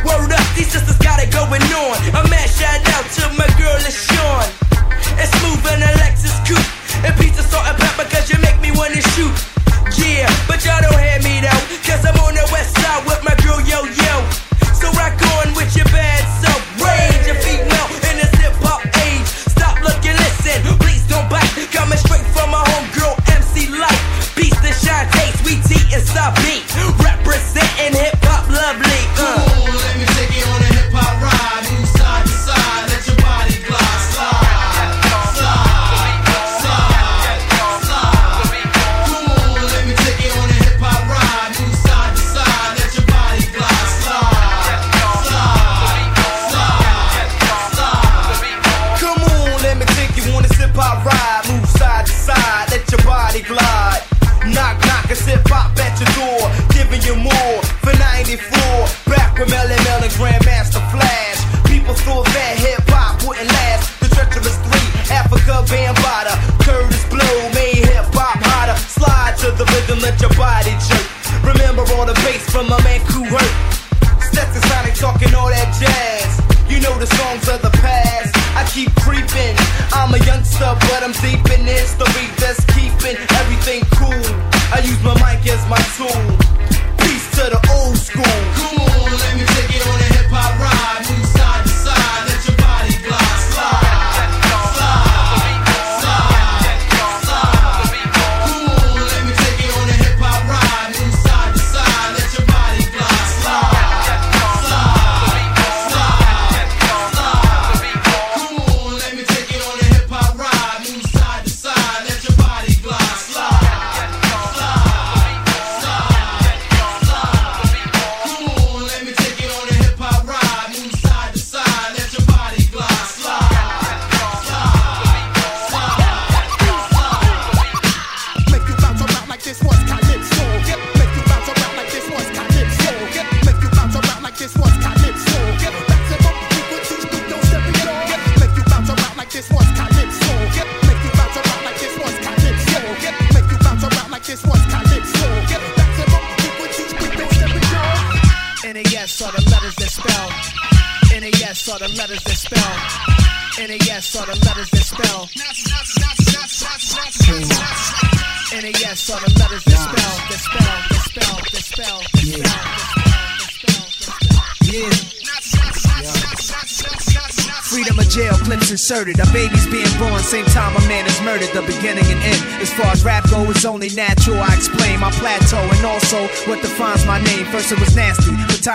[0.08, 2.00] Word up, these sisters got it going on.
[2.16, 4.59] A mad shout out to my girl LaShawn.
[5.20, 6.64] It's smooth and a Lexus coupe.
[7.04, 9.36] And pizza salt and pepper cause you make me wanna shoot.
[10.00, 11.62] Yeah, but y'all don't hear me though.
[11.84, 14.14] Cause I'm on the west side with my girl Yo Yo.
[14.72, 16.60] So rock on with your bad self.
[16.80, 19.28] Rage your female in this hip hop age.
[19.28, 20.64] Stop looking, listen.
[20.80, 21.52] Please don't bite.
[21.68, 24.04] Coming straight from my homegirl MC Lyte.
[24.36, 26.64] Beast and shine taste, we T and stop beat.
[26.96, 28.19] Representing hip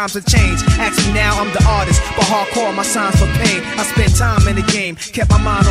[0.05, 0.63] times have changed.
[1.07, 3.61] Me now, I'm the artist, but hardcore my signs for pain.
[3.77, 5.64] I spent time in the game, kept my mind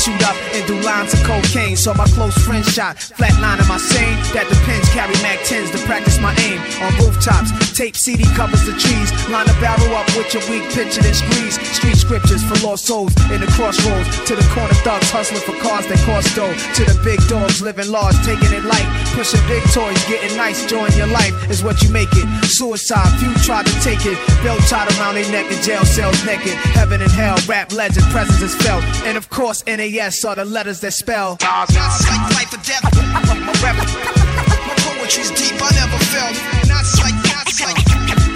[0.00, 1.76] shoot up and do lines of cocaine.
[1.76, 4.16] Saw my close friend shot, flatline in my sane.
[4.32, 6.56] That depends, carry Mac 10s to practice my aim.
[6.80, 9.12] On rooftops, tape CD covers the trees.
[9.28, 11.60] Line a barrel up with your weak picture and squeeze.
[11.76, 14.08] Street scriptures for lost souls in the crossroads.
[14.24, 16.54] To the corner thugs hustling for cars that cost dough.
[16.80, 18.88] To the big dogs living large, taking it light.
[19.12, 22.26] Pushing big toys, getting nice, join your life is what you make it.
[22.48, 24.16] Suicide, few try to take it.
[24.42, 26.56] Belt tied around their neck in jail cells naked.
[26.72, 28.82] Heaven and hell, rap legend, presence is felt.
[29.04, 31.38] And of course, NAS are the letters that spell.
[31.40, 32.82] Life or death.
[32.94, 35.58] My rap, my poetry's deep.
[35.60, 36.36] I never felt.
[36.68, 37.48] Not not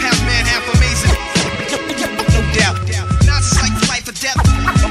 [0.03, 1.15] half man, half amazing.
[2.35, 2.79] No doubt.
[3.27, 3.43] Not
[3.89, 4.37] life or death.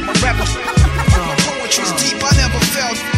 [0.05, 2.23] My rap, my poetry's deep.
[2.23, 3.12] I never felt.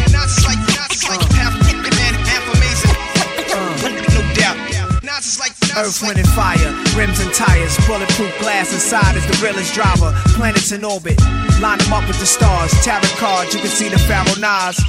[5.76, 10.10] Earth, wind, and fire, rims and tires, bulletproof glass inside is the realest driver.
[10.32, 11.20] Planets in orbit,
[11.60, 12.72] line them up with the stars.
[12.82, 14.80] Tarot cards, you can see the Pharaoh Nas.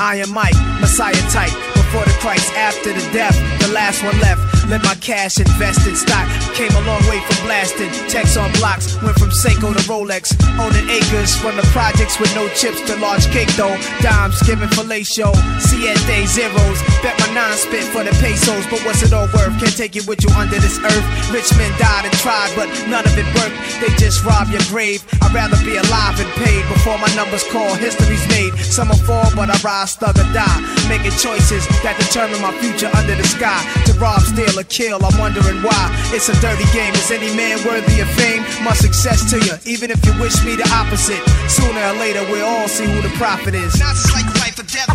[0.00, 1.52] Iron Mike, Messiah type.
[1.86, 4.42] Before the Christ, after the death, the last one left.
[4.66, 6.26] Let my cash invest in stock.
[6.58, 7.86] Came a long way from blasting.
[8.10, 10.34] Text on blocks, went from Seiko to Rolex.
[10.58, 13.78] Owning acres from the projects with no chips to large cake though.
[14.02, 15.30] Dimes giving fellatio,
[15.62, 16.82] siete zeros.
[17.06, 19.54] Bet my nine spit for the pesos, but what's it all worth?
[19.62, 21.06] Can't take it with you under this earth.
[21.30, 23.54] Rich men died and tried, but none of it worked.
[23.78, 25.06] They just rob your grave.
[25.22, 27.70] I'd rather be alive and paid before my numbers call.
[27.78, 28.58] History's made.
[28.58, 30.58] Some will fall, but I rise, thug or die.
[30.90, 33.58] Making choices that determine my future under the sky.
[33.88, 35.92] To rob, steal, or kill, I'm wondering why.
[36.12, 36.94] It's a dirty game.
[36.94, 38.44] Is any man worthy of fame?
[38.62, 41.20] My success to you, even if you wish me the opposite.
[41.50, 43.76] Sooner or later, we'll all see who the prophet is.
[43.80, 44.90] Not just like life or death.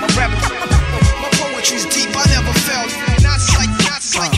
[0.00, 2.10] My rap, my poetry's deep.
[2.14, 2.90] I never felt.
[3.22, 4.34] Not just like, not like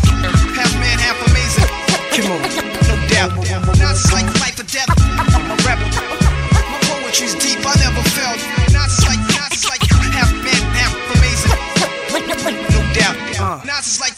[0.56, 1.68] half man, half amazing.
[2.14, 2.42] Come on.
[2.88, 3.32] No doubt.
[3.78, 4.90] Not just like life or death.
[5.46, 7.60] My rap, my poetry's deep.
[7.62, 8.02] I never
[13.78, 14.17] Not like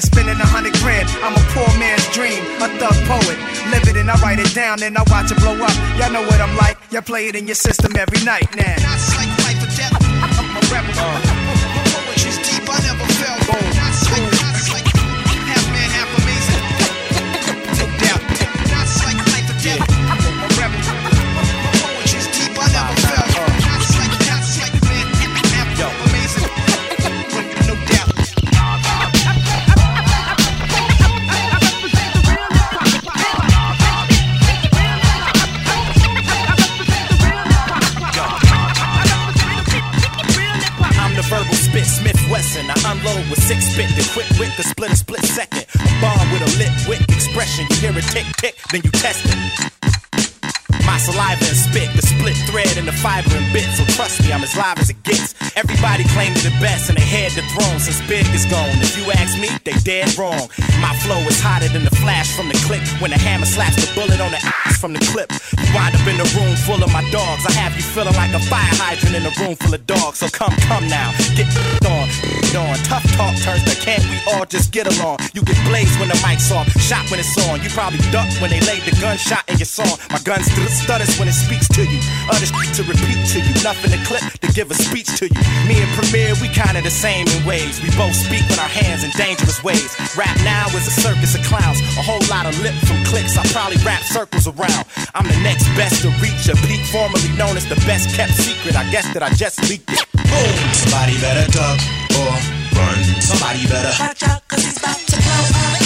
[0.00, 1.08] spending a hundred grand.
[1.20, 3.36] I'm a poor man's dream, a thug poet.
[3.68, 5.76] Live it and I write it down, and I watch it blow up.
[5.98, 6.78] Y'all know what I'm like.
[6.90, 8.76] Y'all play it in your system every night now.
[8.80, 9.42] Not like
[44.54, 45.66] quick split a split second.
[45.74, 47.66] A bomb with a lit wick expression.
[47.70, 49.82] You hear it tick tick, then you test it.
[50.84, 53.64] My saliva and spit, the split thread and the fiber and bit.
[53.78, 55.34] So trust me, I'm as live as it gets.
[55.56, 58.68] Everybody claim to the best and they head the throne since Big is gone.
[58.82, 60.50] If you ask me, they dead wrong.
[60.82, 63.88] My flow is hotter than the flash from the click when the hammer slaps the
[63.94, 65.30] bullet on the ass from the clip.
[65.56, 67.46] You wind up in a room full of my dogs.
[67.46, 70.18] I have you feeling like a fire hydrant in a room full of dogs.
[70.18, 71.46] So come, come now, get
[71.86, 72.08] on,
[72.52, 72.76] get on.
[72.84, 75.18] Tough talk turns to can't we all just get along?
[75.32, 77.62] You get blazed when the mic's off, shot when it's on.
[77.62, 79.96] You probably duck when they laid the gunshot in your song.
[80.10, 82.00] My gun st- stutters when it speaks to you.
[82.28, 83.54] Other shit to repeat to you.
[83.64, 85.42] Nothing to clip to give a speech to you.
[85.66, 87.80] Me and Premier, we kinda the same in ways.
[87.80, 89.96] We both speak with our hands in dangerous ways.
[90.16, 91.80] Rap now is a circus of clowns.
[91.96, 93.36] A whole lot of lip from clicks.
[93.36, 94.84] I probably wrap circles around.
[95.14, 98.76] I'm the next best to reach a peak, formerly known as the best kept secret.
[98.76, 100.04] I guess that I just leaked it.
[100.12, 100.54] Boom!
[100.72, 101.80] Somebody better duck
[102.18, 102.34] or
[102.76, 102.98] run.
[103.20, 105.78] Somebody better watch out, cause it's about to blow up.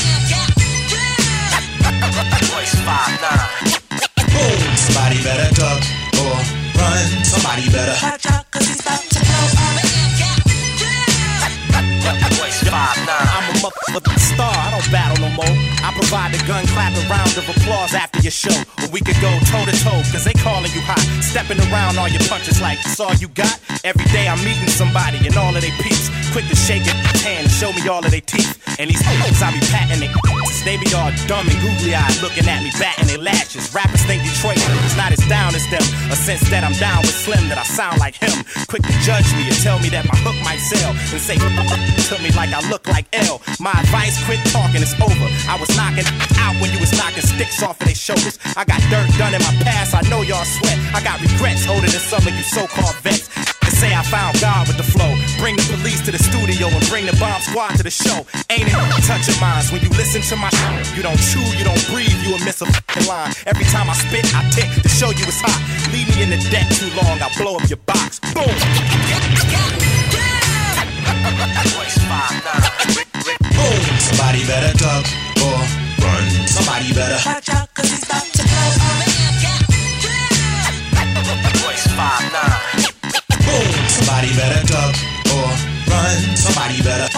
[4.33, 4.61] Boom!
[4.77, 5.83] Somebody better duck
[6.23, 6.37] or
[6.79, 7.25] run.
[7.25, 9.87] Somebody better watch out, cause it's about to blow up.
[12.67, 15.55] Five, I'm a motherfucking star, I don't battle no more.
[15.87, 18.59] I provide a gun clap and round of applause after your show.
[18.83, 20.99] Where we could go toe to toe, cause they calling you hot.
[21.23, 23.55] Stepping around all your punches like that's all you got.
[23.85, 26.11] Every day I'm meeting somebody and all of they peeps.
[26.35, 28.59] Quick to shake it, hand and show me all of their teeth.
[28.81, 30.11] And these hoes I be patting they
[30.67, 33.71] they be all dumb and googly eyed looking at me, batting their lashes.
[33.71, 35.87] Rappers think Detroit is not as down as them.
[36.11, 38.35] A sense that I'm down with Slim, that I sound like him.
[38.67, 40.91] Quick to judge me and tell me that my hook might sell.
[40.91, 43.43] And say to me like I look like L.
[43.59, 45.29] My advice, quit talking, it's over.
[45.47, 46.07] I was knocking
[46.43, 48.39] out when you was knocking sticks off of their shoulders.
[48.57, 50.79] I got dirt done in my past, I know y'all sweat.
[50.95, 53.31] I got regrets older than some of you so-called vets.
[53.63, 55.15] They say I found God with the flow.
[55.39, 58.25] Bring the police to the studio and bring the bomb squad to the show.
[58.49, 60.97] Ain't it touching minds when you listen to my shit?
[60.97, 63.33] You don't chew, you don't breathe, you will miss a fucking line.
[63.45, 65.61] Every time I spit, I tick to show you it's hot.
[65.93, 68.19] Leave me in the deck too long, I'll blow up your box.
[68.33, 68.49] Boom.
[73.53, 73.81] Boom.
[74.01, 75.05] Somebody better duck
[75.45, 75.61] or
[76.01, 76.25] run.
[76.49, 77.21] Somebody better.
[77.29, 78.73] Watch out, cause he's about to blow
[83.47, 83.71] Boom.
[83.89, 85.16] Somebody better duck or run.
[86.17, 87.16] Somebody better.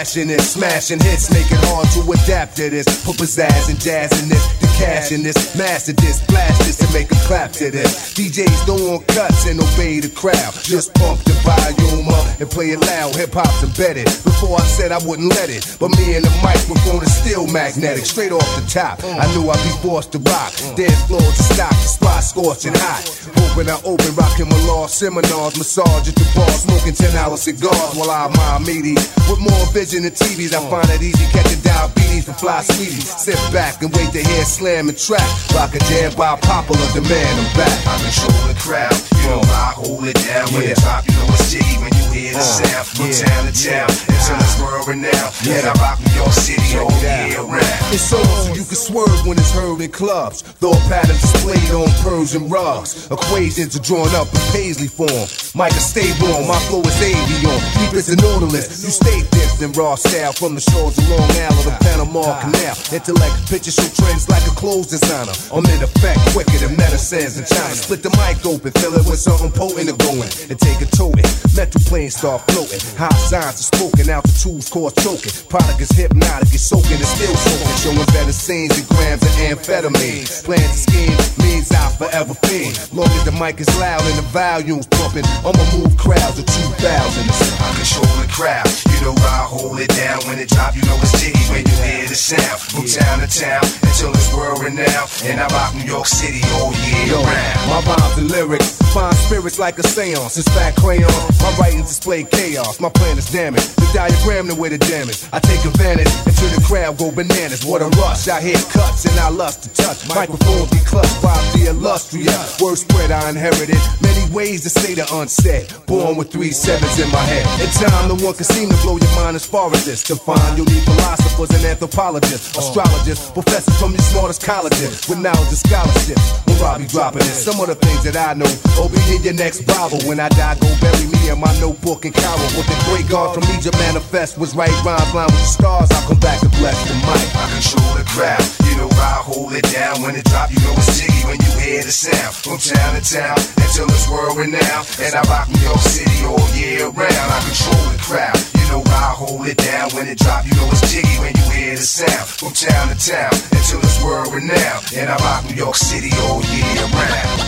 [0.00, 2.88] Fashion smashing hits, make it hard to adapt to this.
[3.04, 6.92] Put pizzazz and jazz in this, the cash in this, master this, blast this, and
[6.94, 8.14] make a clap to this.
[8.14, 10.56] DJs don't want cuts and obey the crowd.
[10.64, 13.14] Just pump the volume up and play it loud.
[13.16, 14.06] Hip hop's embedded.
[14.24, 18.06] Before I said I wouldn't let it, but me and the microphone is still magnetic.
[18.06, 20.56] Straight off the top, I knew I'd be forced to rock.
[20.80, 23.04] Dance floor to stop, the spot scorching hot.
[23.36, 27.92] Hoping I open, rocking my law seminars, massage at the bar, smoking 10 hour cigars
[28.00, 28.96] while I admire meaty.
[29.28, 33.10] With more vision than TVs, I find it easy catching diabetes from fly sweeties.
[33.10, 35.26] Sit back and wait to hear slam and track.
[35.54, 37.74] Rock a jam by popular demand, I'm back.
[37.90, 40.46] I control the crowd, you know I hold it down.
[40.54, 40.78] When Yeah.
[40.78, 42.86] it you know it's jiggy when you hear the Uh, sound.
[42.86, 43.24] From yeah.
[43.26, 45.32] town to town, until it's world renowned.
[45.50, 47.90] And I rock New York City all year round.
[47.90, 50.42] It's on so you can swerve when it's heard in clubs.
[50.62, 53.08] Thought patterns displayed on Persian rugs.
[53.10, 55.26] Equations are drawn up in paisley form.
[55.54, 57.58] Micah stay warm, my flow is avion.
[57.74, 58.84] Deep as the Nautilus.
[58.84, 62.36] You stay dipped in raw style from the shores of Long Island to the Panama
[62.44, 62.76] Canal.
[62.92, 65.32] Intellect pictures show trends like a clothes designer.
[65.48, 67.72] I'm in effect quicker than medicines in China.
[67.72, 70.28] Split the mic open, fill it with something potent and going.
[70.52, 71.24] And take a toting.
[71.56, 72.80] Metal planes start floating.
[73.00, 75.32] High signs are spoken, altitudes cause choking.
[75.48, 77.76] Product is hypnotic, it's soaking, it's still soaking.
[77.80, 80.28] Showing better scenes and grams of amphetamine.
[80.44, 82.76] Plans to scheme means I'll forever fiend.
[82.92, 86.84] Long as the mic is loud and the volume's pumping, I'ma move crowds of 2,000.
[86.84, 90.18] I control the crowd, you know I hold it down.
[90.26, 92.58] When it drop, you know it's jiggy when you hear the sound.
[92.60, 95.10] From town to town, until it's world renowned.
[95.24, 97.58] And I rock New York City all year Yo, round.
[97.70, 100.36] my rhymes and lyrics find spirits like a seance.
[100.36, 101.10] It's fat crayon.
[101.40, 102.80] My writings display chaos.
[102.80, 103.76] My plan is damaged.
[103.76, 105.22] The diagram the way the damage.
[105.32, 107.64] I take advantage until the crowd go bananas.
[107.64, 108.28] What a rush.
[108.28, 110.08] I hear cuts and I lust to touch.
[110.08, 112.60] Microphones be clutched by the illustrious.
[112.60, 113.78] Word spread I inherited.
[114.02, 115.70] Many ways to say the unsaid.
[115.86, 117.46] Born with three sevens in my head.
[117.62, 120.64] In time, no one can seem to blow your mind as far To find you'll
[120.64, 122.64] need philosophers and anthropologists, oh.
[122.64, 126.16] astrologists, professors from the smartest colleges with knowledge and scholarship.
[126.48, 127.36] Where I be dropping it.
[127.36, 128.48] Some of the things that I know.
[128.80, 130.00] Oh, be in your next Bible.
[130.08, 132.48] When I die, go bury me in my notebook and Cairo.
[132.56, 135.92] What the great God from Egypt manifest was right rhymes line with the stars.
[135.92, 137.28] I'll come back to bless the mic.
[137.36, 140.00] I control the crowd, you know I hold it down.
[140.00, 142.32] When it drop, you know it's jiggy when you hear the sound.
[142.32, 144.88] From town to town until it's world renowned.
[145.04, 147.28] And I rock New York City all year round.
[147.28, 148.40] I control the crowd.
[148.56, 149.90] You know I hold it down.
[149.94, 152.28] When it drop, you know it's jiggy when you hear the sound.
[152.28, 154.84] From town to town until it's world renowned.
[154.94, 157.40] And I rock New York City all year round.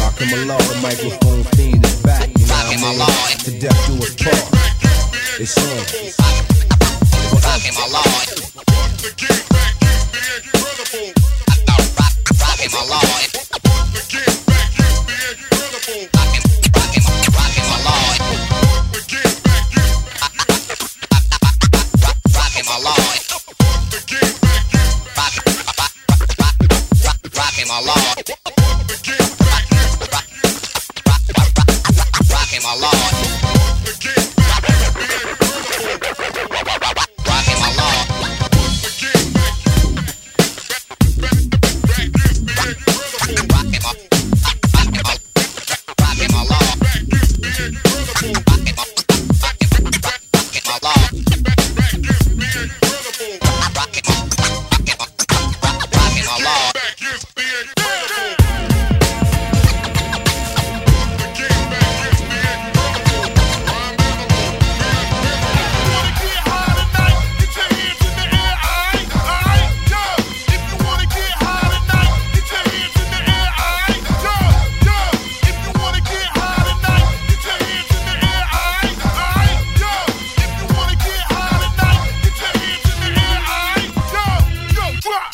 [0.00, 2.28] Rockin' my law, the microphone fiend is back.
[2.38, 3.38] You know what I mean?
[3.44, 4.48] To death do us part.
[5.40, 5.66] It's on.
[7.42, 8.26] Rockin' my lord.
[12.40, 13.28] Rockin' my lord.
[13.96, 15.55] Rockin'
[27.66, 27.82] Rockin'
[32.62, 33.35] my lord.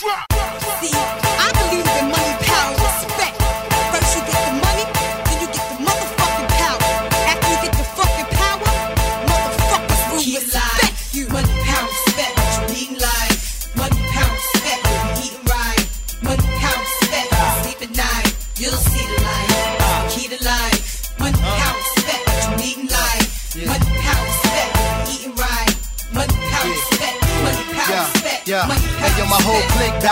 [0.02, 1.21] See,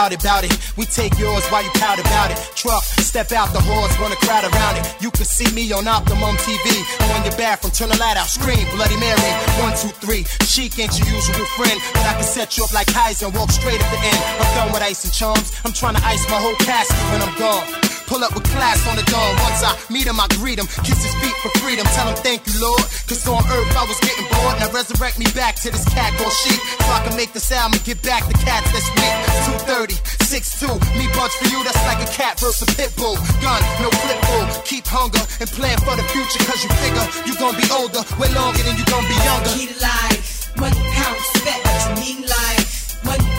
[0.00, 0.56] bout it, bout it.
[0.78, 2.38] We take yours while you pout about it.
[2.56, 4.84] Truck, step out the horse, run a crowd around it.
[4.98, 6.66] You can see me on Optimum TV.
[7.12, 9.32] On your bathroom, turn the light out, scream, Bloody Mary.
[9.60, 10.24] One, two, three.
[10.48, 13.80] Chic ain't your usual friend, but I can set you up like Heisen, walk straight
[13.82, 14.20] at the end.
[14.40, 15.52] I'm done with ice and charms.
[15.66, 17.89] I'm trying to ice my whole casket when I'm gone.
[18.10, 19.38] Pull up with class on the dawn.
[19.38, 20.66] Once I meet him, I greet him.
[20.82, 21.86] Kiss his feet for freedom.
[21.94, 22.82] Tell him thank you, Lord.
[23.06, 24.58] Cause on earth I was getting bored.
[24.58, 26.58] Now resurrect me back to this cat called sheep.
[26.58, 29.14] So I can make this album and get back the cats that's weak.
[29.62, 29.94] 230,
[30.26, 30.74] 6'2.
[30.98, 33.14] Me buds for you, that's like a cat versus a pit bull.
[33.38, 34.46] Gun, no flip bull.
[34.66, 36.42] Keep hunger and plan for the future.
[36.50, 38.02] Cause you figure you gon' be older.
[38.18, 39.54] Way longer than you gon' be younger.
[39.54, 40.50] To life.
[40.58, 41.62] Money, power, respect.
[42.02, 42.98] Need life.
[43.06, 43.30] Money,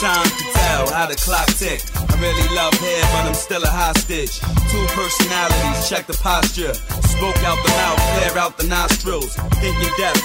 [0.00, 1.84] time can tell how the clock tick.
[1.94, 4.40] I really love hair, but I'm still a hostage.
[4.72, 6.72] Two personalities, check the posture.
[6.72, 9.36] Spoke out the mouth, clear out the nostrils.
[9.60, 10.16] Thinking death,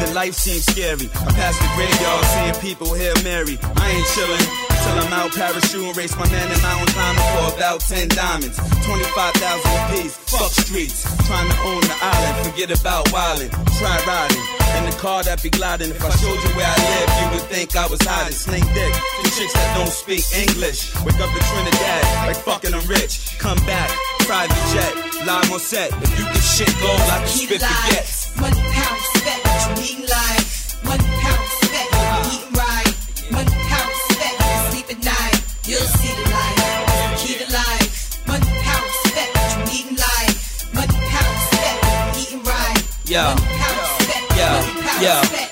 [0.00, 1.08] then life seems scary.
[1.26, 3.58] I pass the graveyard, seeing people here marry.
[3.76, 4.46] I ain't chillin'
[4.80, 8.56] till I'm out parachute and race my man and mountain climbing for about 10 diamonds.
[8.84, 9.40] 25,000
[9.84, 11.04] apiece, fuck streets.
[11.26, 13.50] Trying to own the island, forget about wildin'.
[13.78, 14.44] Try riding.
[14.78, 15.90] In the car that be gliding.
[15.90, 18.32] If I showed you where I live, you would think I was hiding.
[18.32, 20.94] Sling dick, the chicks that don't speak English.
[21.02, 23.36] Wake up in Trinidad, like fucking I'm rich.
[23.38, 24.94] Come back, private jet,
[25.26, 25.90] live on set.
[26.02, 28.06] If you can shit gold, I can spit to forget.
[28.38, 28.62] Money,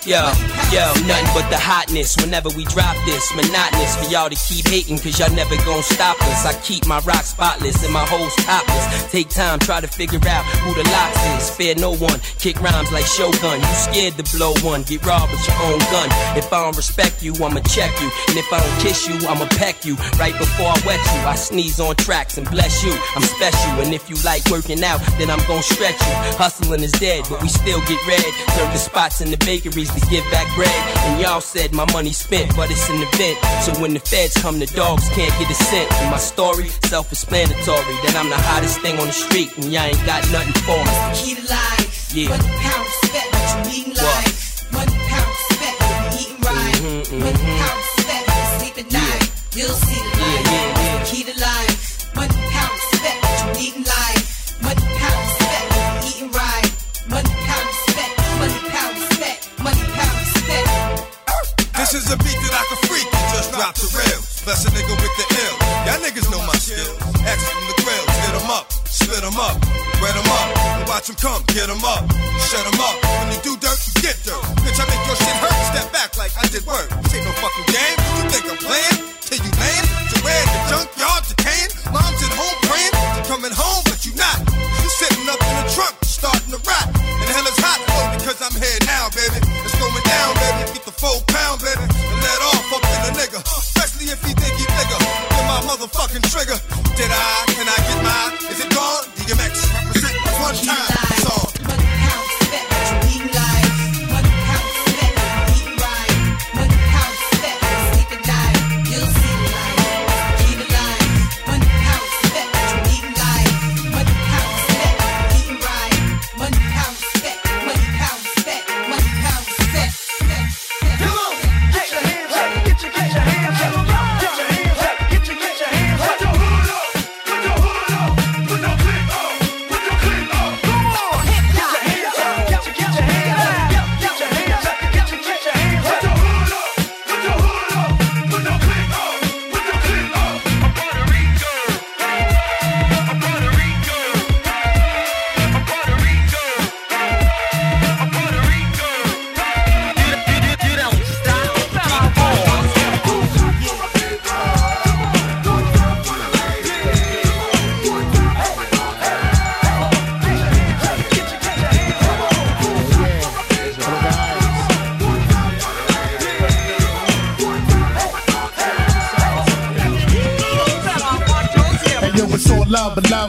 [0.08, 0.24] yo,
[0.72, 3.28] yo, nothing but the hotness whenever we drop this.
[3.36, 6.46] Monotonous for y'all to keep hating, cause y'all never gon' stop us.
[6.48, 9.12] I keep my rock spotless and my hoes topless.
[9.12, 11.50] Take time, try to figure out who the locks is.
[11.54, 13.60] Fear no one, kick rhymes like Shogun.
[13.60, 16.08] You scared to blow one, get robbed with your own gun.
[16.40, 18.08] If I don't respect you, I'ma check you.
[18.32, 19.94] And if I don't kiss you, I'ma peck you.
[20.16, 22.96] Right before I wet you, I sneeze on tracks and bless you.
[23.14, 26.16] I'm special, and if you like working out, then I'm gon' stretch you.
[26.40, 28.24] Hustling is dead, but we still get red.
[28.56, 30.80] Serve the spots in the bakeries to give back bread.
[31.06, 33.38] And y'all said my money spent, but it's an event.
[33.64, 35.92] So when the feds come, the dogs can't get a cent.
[36.00, 37.94] And my story, self explanatory.
[38.04, 40.94] That I'm the hottest thing on the street, and y'all ain't got nothing for me.
[41.14, 42.14] Key to life.
[42.14, 42.30] Yeah.
[42.30, 44.72] One pound respect, what you need in life.
[44.72, 45.76] One pound respect,
[46.20, 46.74] eating right.
[46.78, 47.24] Mm-hmm, mm-hmm.
[47.24, 48.24] One pound respect,
[48.58, 49.22] sleep at night.
[49.52, 49.64] Yeah.
[49.64, 50.17] You'll see the
[63.96, 64.44] rails.
[64.44, 65.56] Bless a nigga with the ill.
[65.88, 66.94] Y'all niggas know my skills.
[67.24, 69.56] X from the grills, hit 'em up, split 'em up,
[70.00, 72.04] wet 'em up, and watch 'em come, get 'em up,
[72.48, 72.96] shut 'em up.
[73.24, 74.42] When you do dirt, you get dirt.
[74.64, 75.56] Bitch, I make your shit hurt.
[75.72, 76.88] Step back like I did work.
[77.02, 77.96] This ain't no fucking game.
[78.16, 78.98] You think I'm playing?
[79.24, 79.86] Till you lame?
[80.12, 81.70] To where the junkyard decaying?
[81.92, 82.94] Mom's at home praying.
[83.28, 84.38] Coming home, but you not.
[84.82, 86.88] You sitting up in the trunk, starting to rap.
[87.20, 89.38] And the hell is hot, oh, because I'm here now, baby.
[89.64, 90.32] It's going down,
[90.98, 91.86] Get the baby.
[92.10, 93.38] And let off up in a nigga.
[93.38, 94.98] Especially if he think he bigger
[95.30, 96.58] than my motherfucking trigger.
[96.96, 97.47] Did I?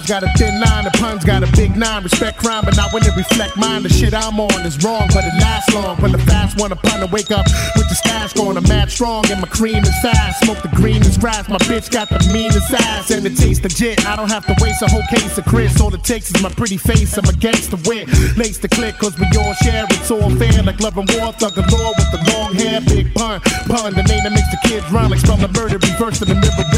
[0.10, 0.84] Got a thin line.
[0.84, 2.02] The puns got a big nine.
[2.02, 3.84] Respect crime, but not when it reflect mine.
[3.84, 6.02] The shit I'm on is wrong, but it lasts long.
[6.02, 7.46] But the fast one upon to wake up
[7.78, 8.58] with the stash going.
[8.58, 10.44] I'm mad strong, and my cream is fast.
[10.44, 11.48] Smoke the green is grass.
[11.48, 14.04] My bitch got the meanest ass, and it tastes legit.
[14.08, 15.80] I don't have to waste a whole case of Chris.
[15.80, 17.16] All it takes is my pretty face.
[17.16, 18.10] I'm against the wit.
[18.36, 19.86] Lace the click, cause we all share.
[19.92, 21.34] It's all fair, like love and war.
[21.34, 22.82] Thug law with the long hair.
[22.82, 23.94] Big pun, pun.
[23.94, 25.12] The name that makes the kids run.
[25.12, 26.69] Like spell the murder, reverse to the bum.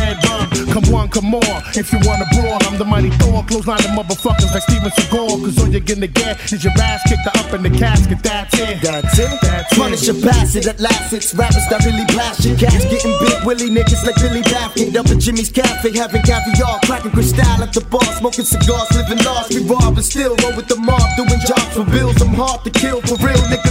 [0.71, 1.57] Come one, come more.
[1.75, 3.43] If you wanna brawl, I'm the mighty Thor.
[3.43, 5.43] Close line of motherfuckers like Steven Seagal.
[5.43, 8.23] Cause all you're gonna get is your ass kicked up in the casket.
[8.23, 8.79] That's it.
[8.79, 9.35] That's it.
[9.41, 11.11] That's Punish your bastard at last.
[11.11, 12.87] It's rappers that really blast your gas.
[12.87, 14.95] Getting big willy niggas like Billy Baffin.
[14.95, 16.79] Up at Jimmy's Cafe, having caviar.
[16.87, 18.07] Cracking crystal at the bar.
[18.23, 19.51] Smoking cigars, living lost.
[19.51, 21.03] We rob and still roll with the mob.
[21.19, 22.15] Doing jobs for bills.
[22.23, 23.43] I'm hard to kill for real.
[23.51, 23.70] Nigga,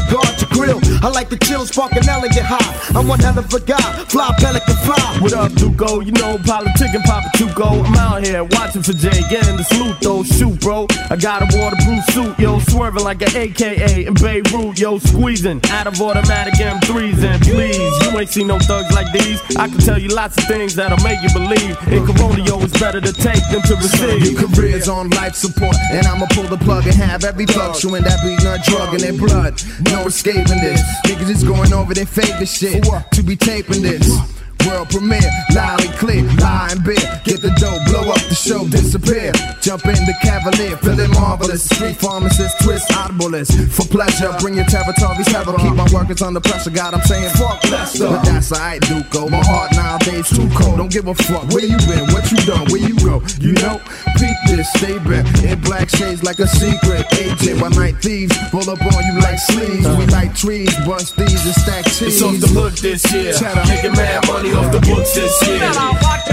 [0.71, 1.05] guard your grill.
[1.05, 2.99] I like the chill, sparking elegant high.
[2.99, 3.81] I'm one hell of a guy.
[4.07, 5.19] Fly pelican fly.
[5.21, 6.01] What up, Duco?
[6.01, 7.85] You know, politic and Papa Tuco.
[7.85, 10.23] I'm out here watching for Jay, getting the salute though.
[10.23, 10.87] Shoot, bro.
[11.11, 15.87] I got a waterproof suit, yo, swerving like an AKA in Beirut, yo, squeezing out
[15.87, 17.23] of automatic M3s.
[17.25, 19.41] And please, you ain't seen no thugs like these.
[19.57, 21.77] I can tell you lots of things that'll make you believe.
[21.89, 24.25] In Corona, yo, it's better to take than to receive.
[24.25, 28.03] Your career's on life support, and I'ma pull the plug and have every thug chewing
[28.05, 29.61] that beat nut drug in their blood.
[29.91, 30.83] No escaping this.
[31.07, 34.30] Niggas is going over their favorite shit to be taping this.
[34.67, 37.01] World premiere, loud and clear, lie and beer.
[37.25, 39.33] Get the dough, blow up the show, disappear.
[39.61, 41.65] Jump in the cavalier, feeling marvelous.
[41.65, 43.53] Street pharmacist, twist audiblest.
[43.71, 45.59] For pleasure, bring your territory several.
[45.59, 48.09] Keep my workers under pressure, God, I'm saying fuck Lester.
[48.09, 49.29] But that's alright, Duco.
[49.29, 50.77] My heart nowadays too cold.
[50.79, 53.23] Don't give a fuck where you been, what you done, where you go.
[53.41, 53.81] You know,
[54.17, 55.25] peep this, stay back.
[55.45, 57.07] In black shades like a secret.
[57.17, 59.87] AJ, by night thieves, roll up on you like sleeves.
[59.97, 62.21] We like trees, bust these and stack cheese.
[62.21, 63.33] It's off the hook this year.
[63.33, 65.71] Chatter making mad money off the books this year.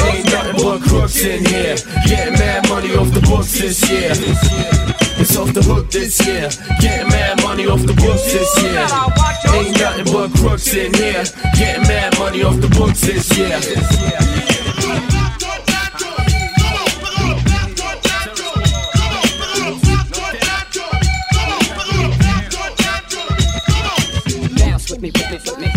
[0.08, 1.76] Ain't nothing but crooks in here.
[2.08, 4.12] Getting mad money off the books this year.
[5.20, 6.50] It's off the hook this year.
[6.80, 8.88] Getting mad money off the books this year.
[9.54, 11.24] Ain't nothing but crooks in here.
[11.58, 13.60] Getting mad money off the books this year.
[24.60, 25.77] bounce with me, with me, with me?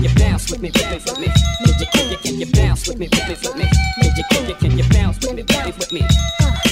[0.00, 1.26] Can you, bounce with me, with me, with me?
[1.26, 3.64] You, can you, can you bounce with me, with me, with me?
[4.16, 6.69] You, can you, can you bounce with me, with me, with me?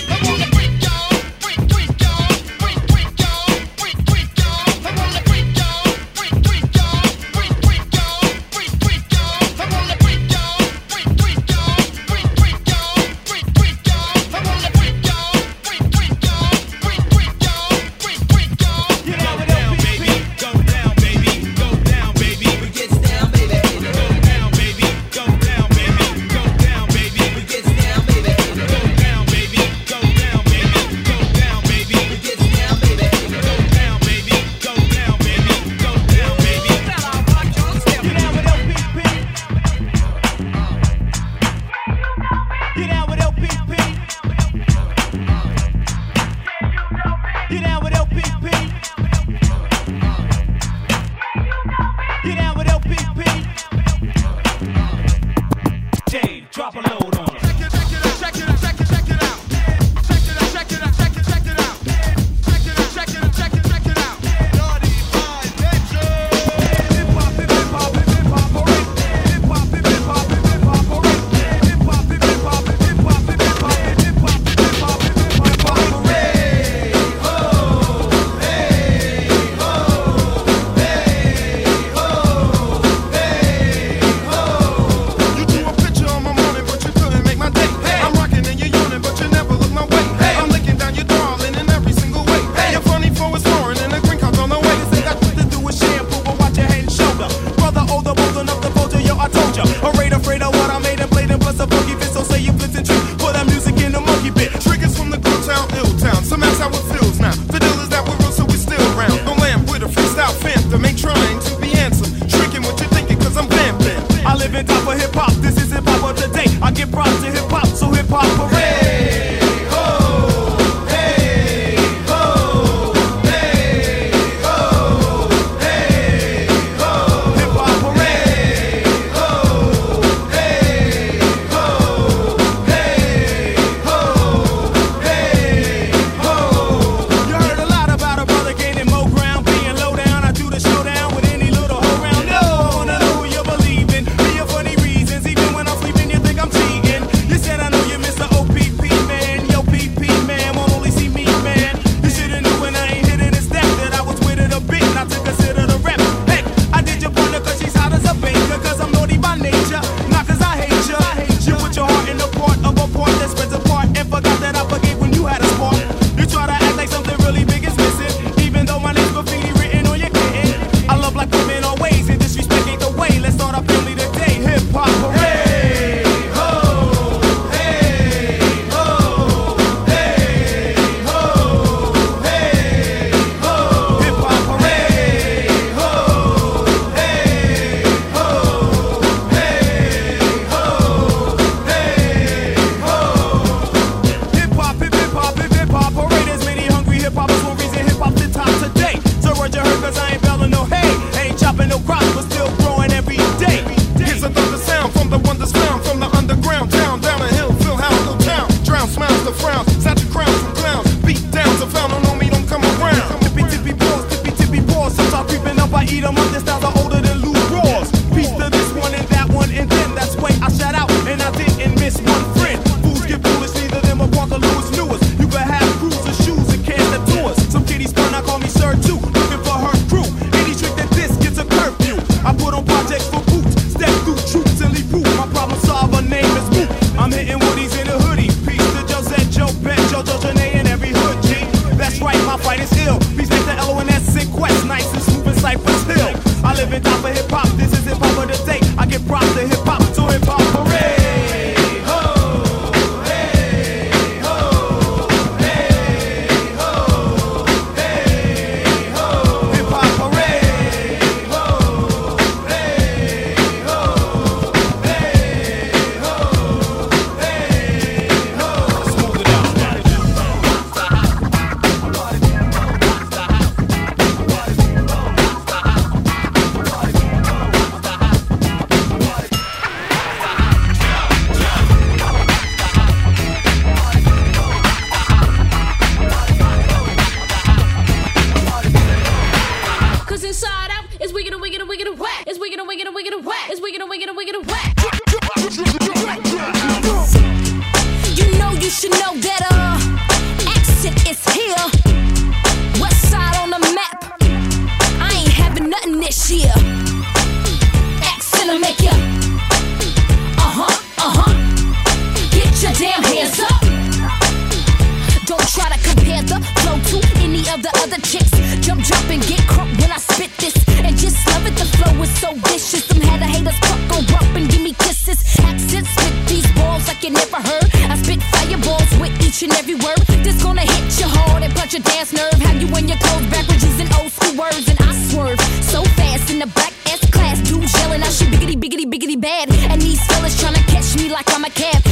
[317.54, 318.30] of the other chicks.
[318.60, 320.54] Jump, jump, and get crunk when I spit this.
[320.84, 322.86] And just love it, the flow is so vicious.
[322.88, 325.18] Them had haters fuck, go up and give me kisses.
[325.40, 327.68] Accent spit these balls like you never heard.
[327.88, 330.00] I spit fireballs with each and every word.
[330.24, 332.38] This gonna hit you hard and punch your dance nerve.
[332.44, 334.68] Have you in your clothes backwards using old school words.
[334.68, 337.40] And I swerve so fast in the black S class.
[337.40, 339.50] Dudes yelling, I shit biggity, biggity, biggity bad.
[339.72, 341.87] And these fellas trying to catch me like I'm a cat.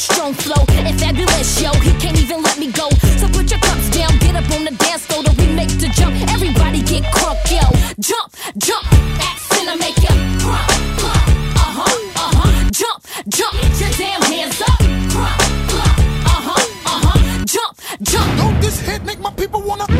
[0.00, 1.72] strong flow and fabulous, yo.
[1.80, 2.88] He can't even let me go.
[3.20, 6.16] So put your cups down, get up on the dance floor to remake the jump.
[6.32, 7.66] Everybody get crunk, yo.
[8.00, 8.84] Jump, jump,
[9.20, 10.70] action to make ya crunk,
[11.00, 12.70] crunk, uh huh, uh huh.
[12.72, 12.98] Jump,
[13.28, 14.80] jump, get your damn hands up,
[15.12, 15.38] crunk,
[15.70, 17.44] crunk, uh huh, uh huh.
[17.44, 18.28] Jump, jump.
[18.40, 19.99] Oh, this hit make my people wanna.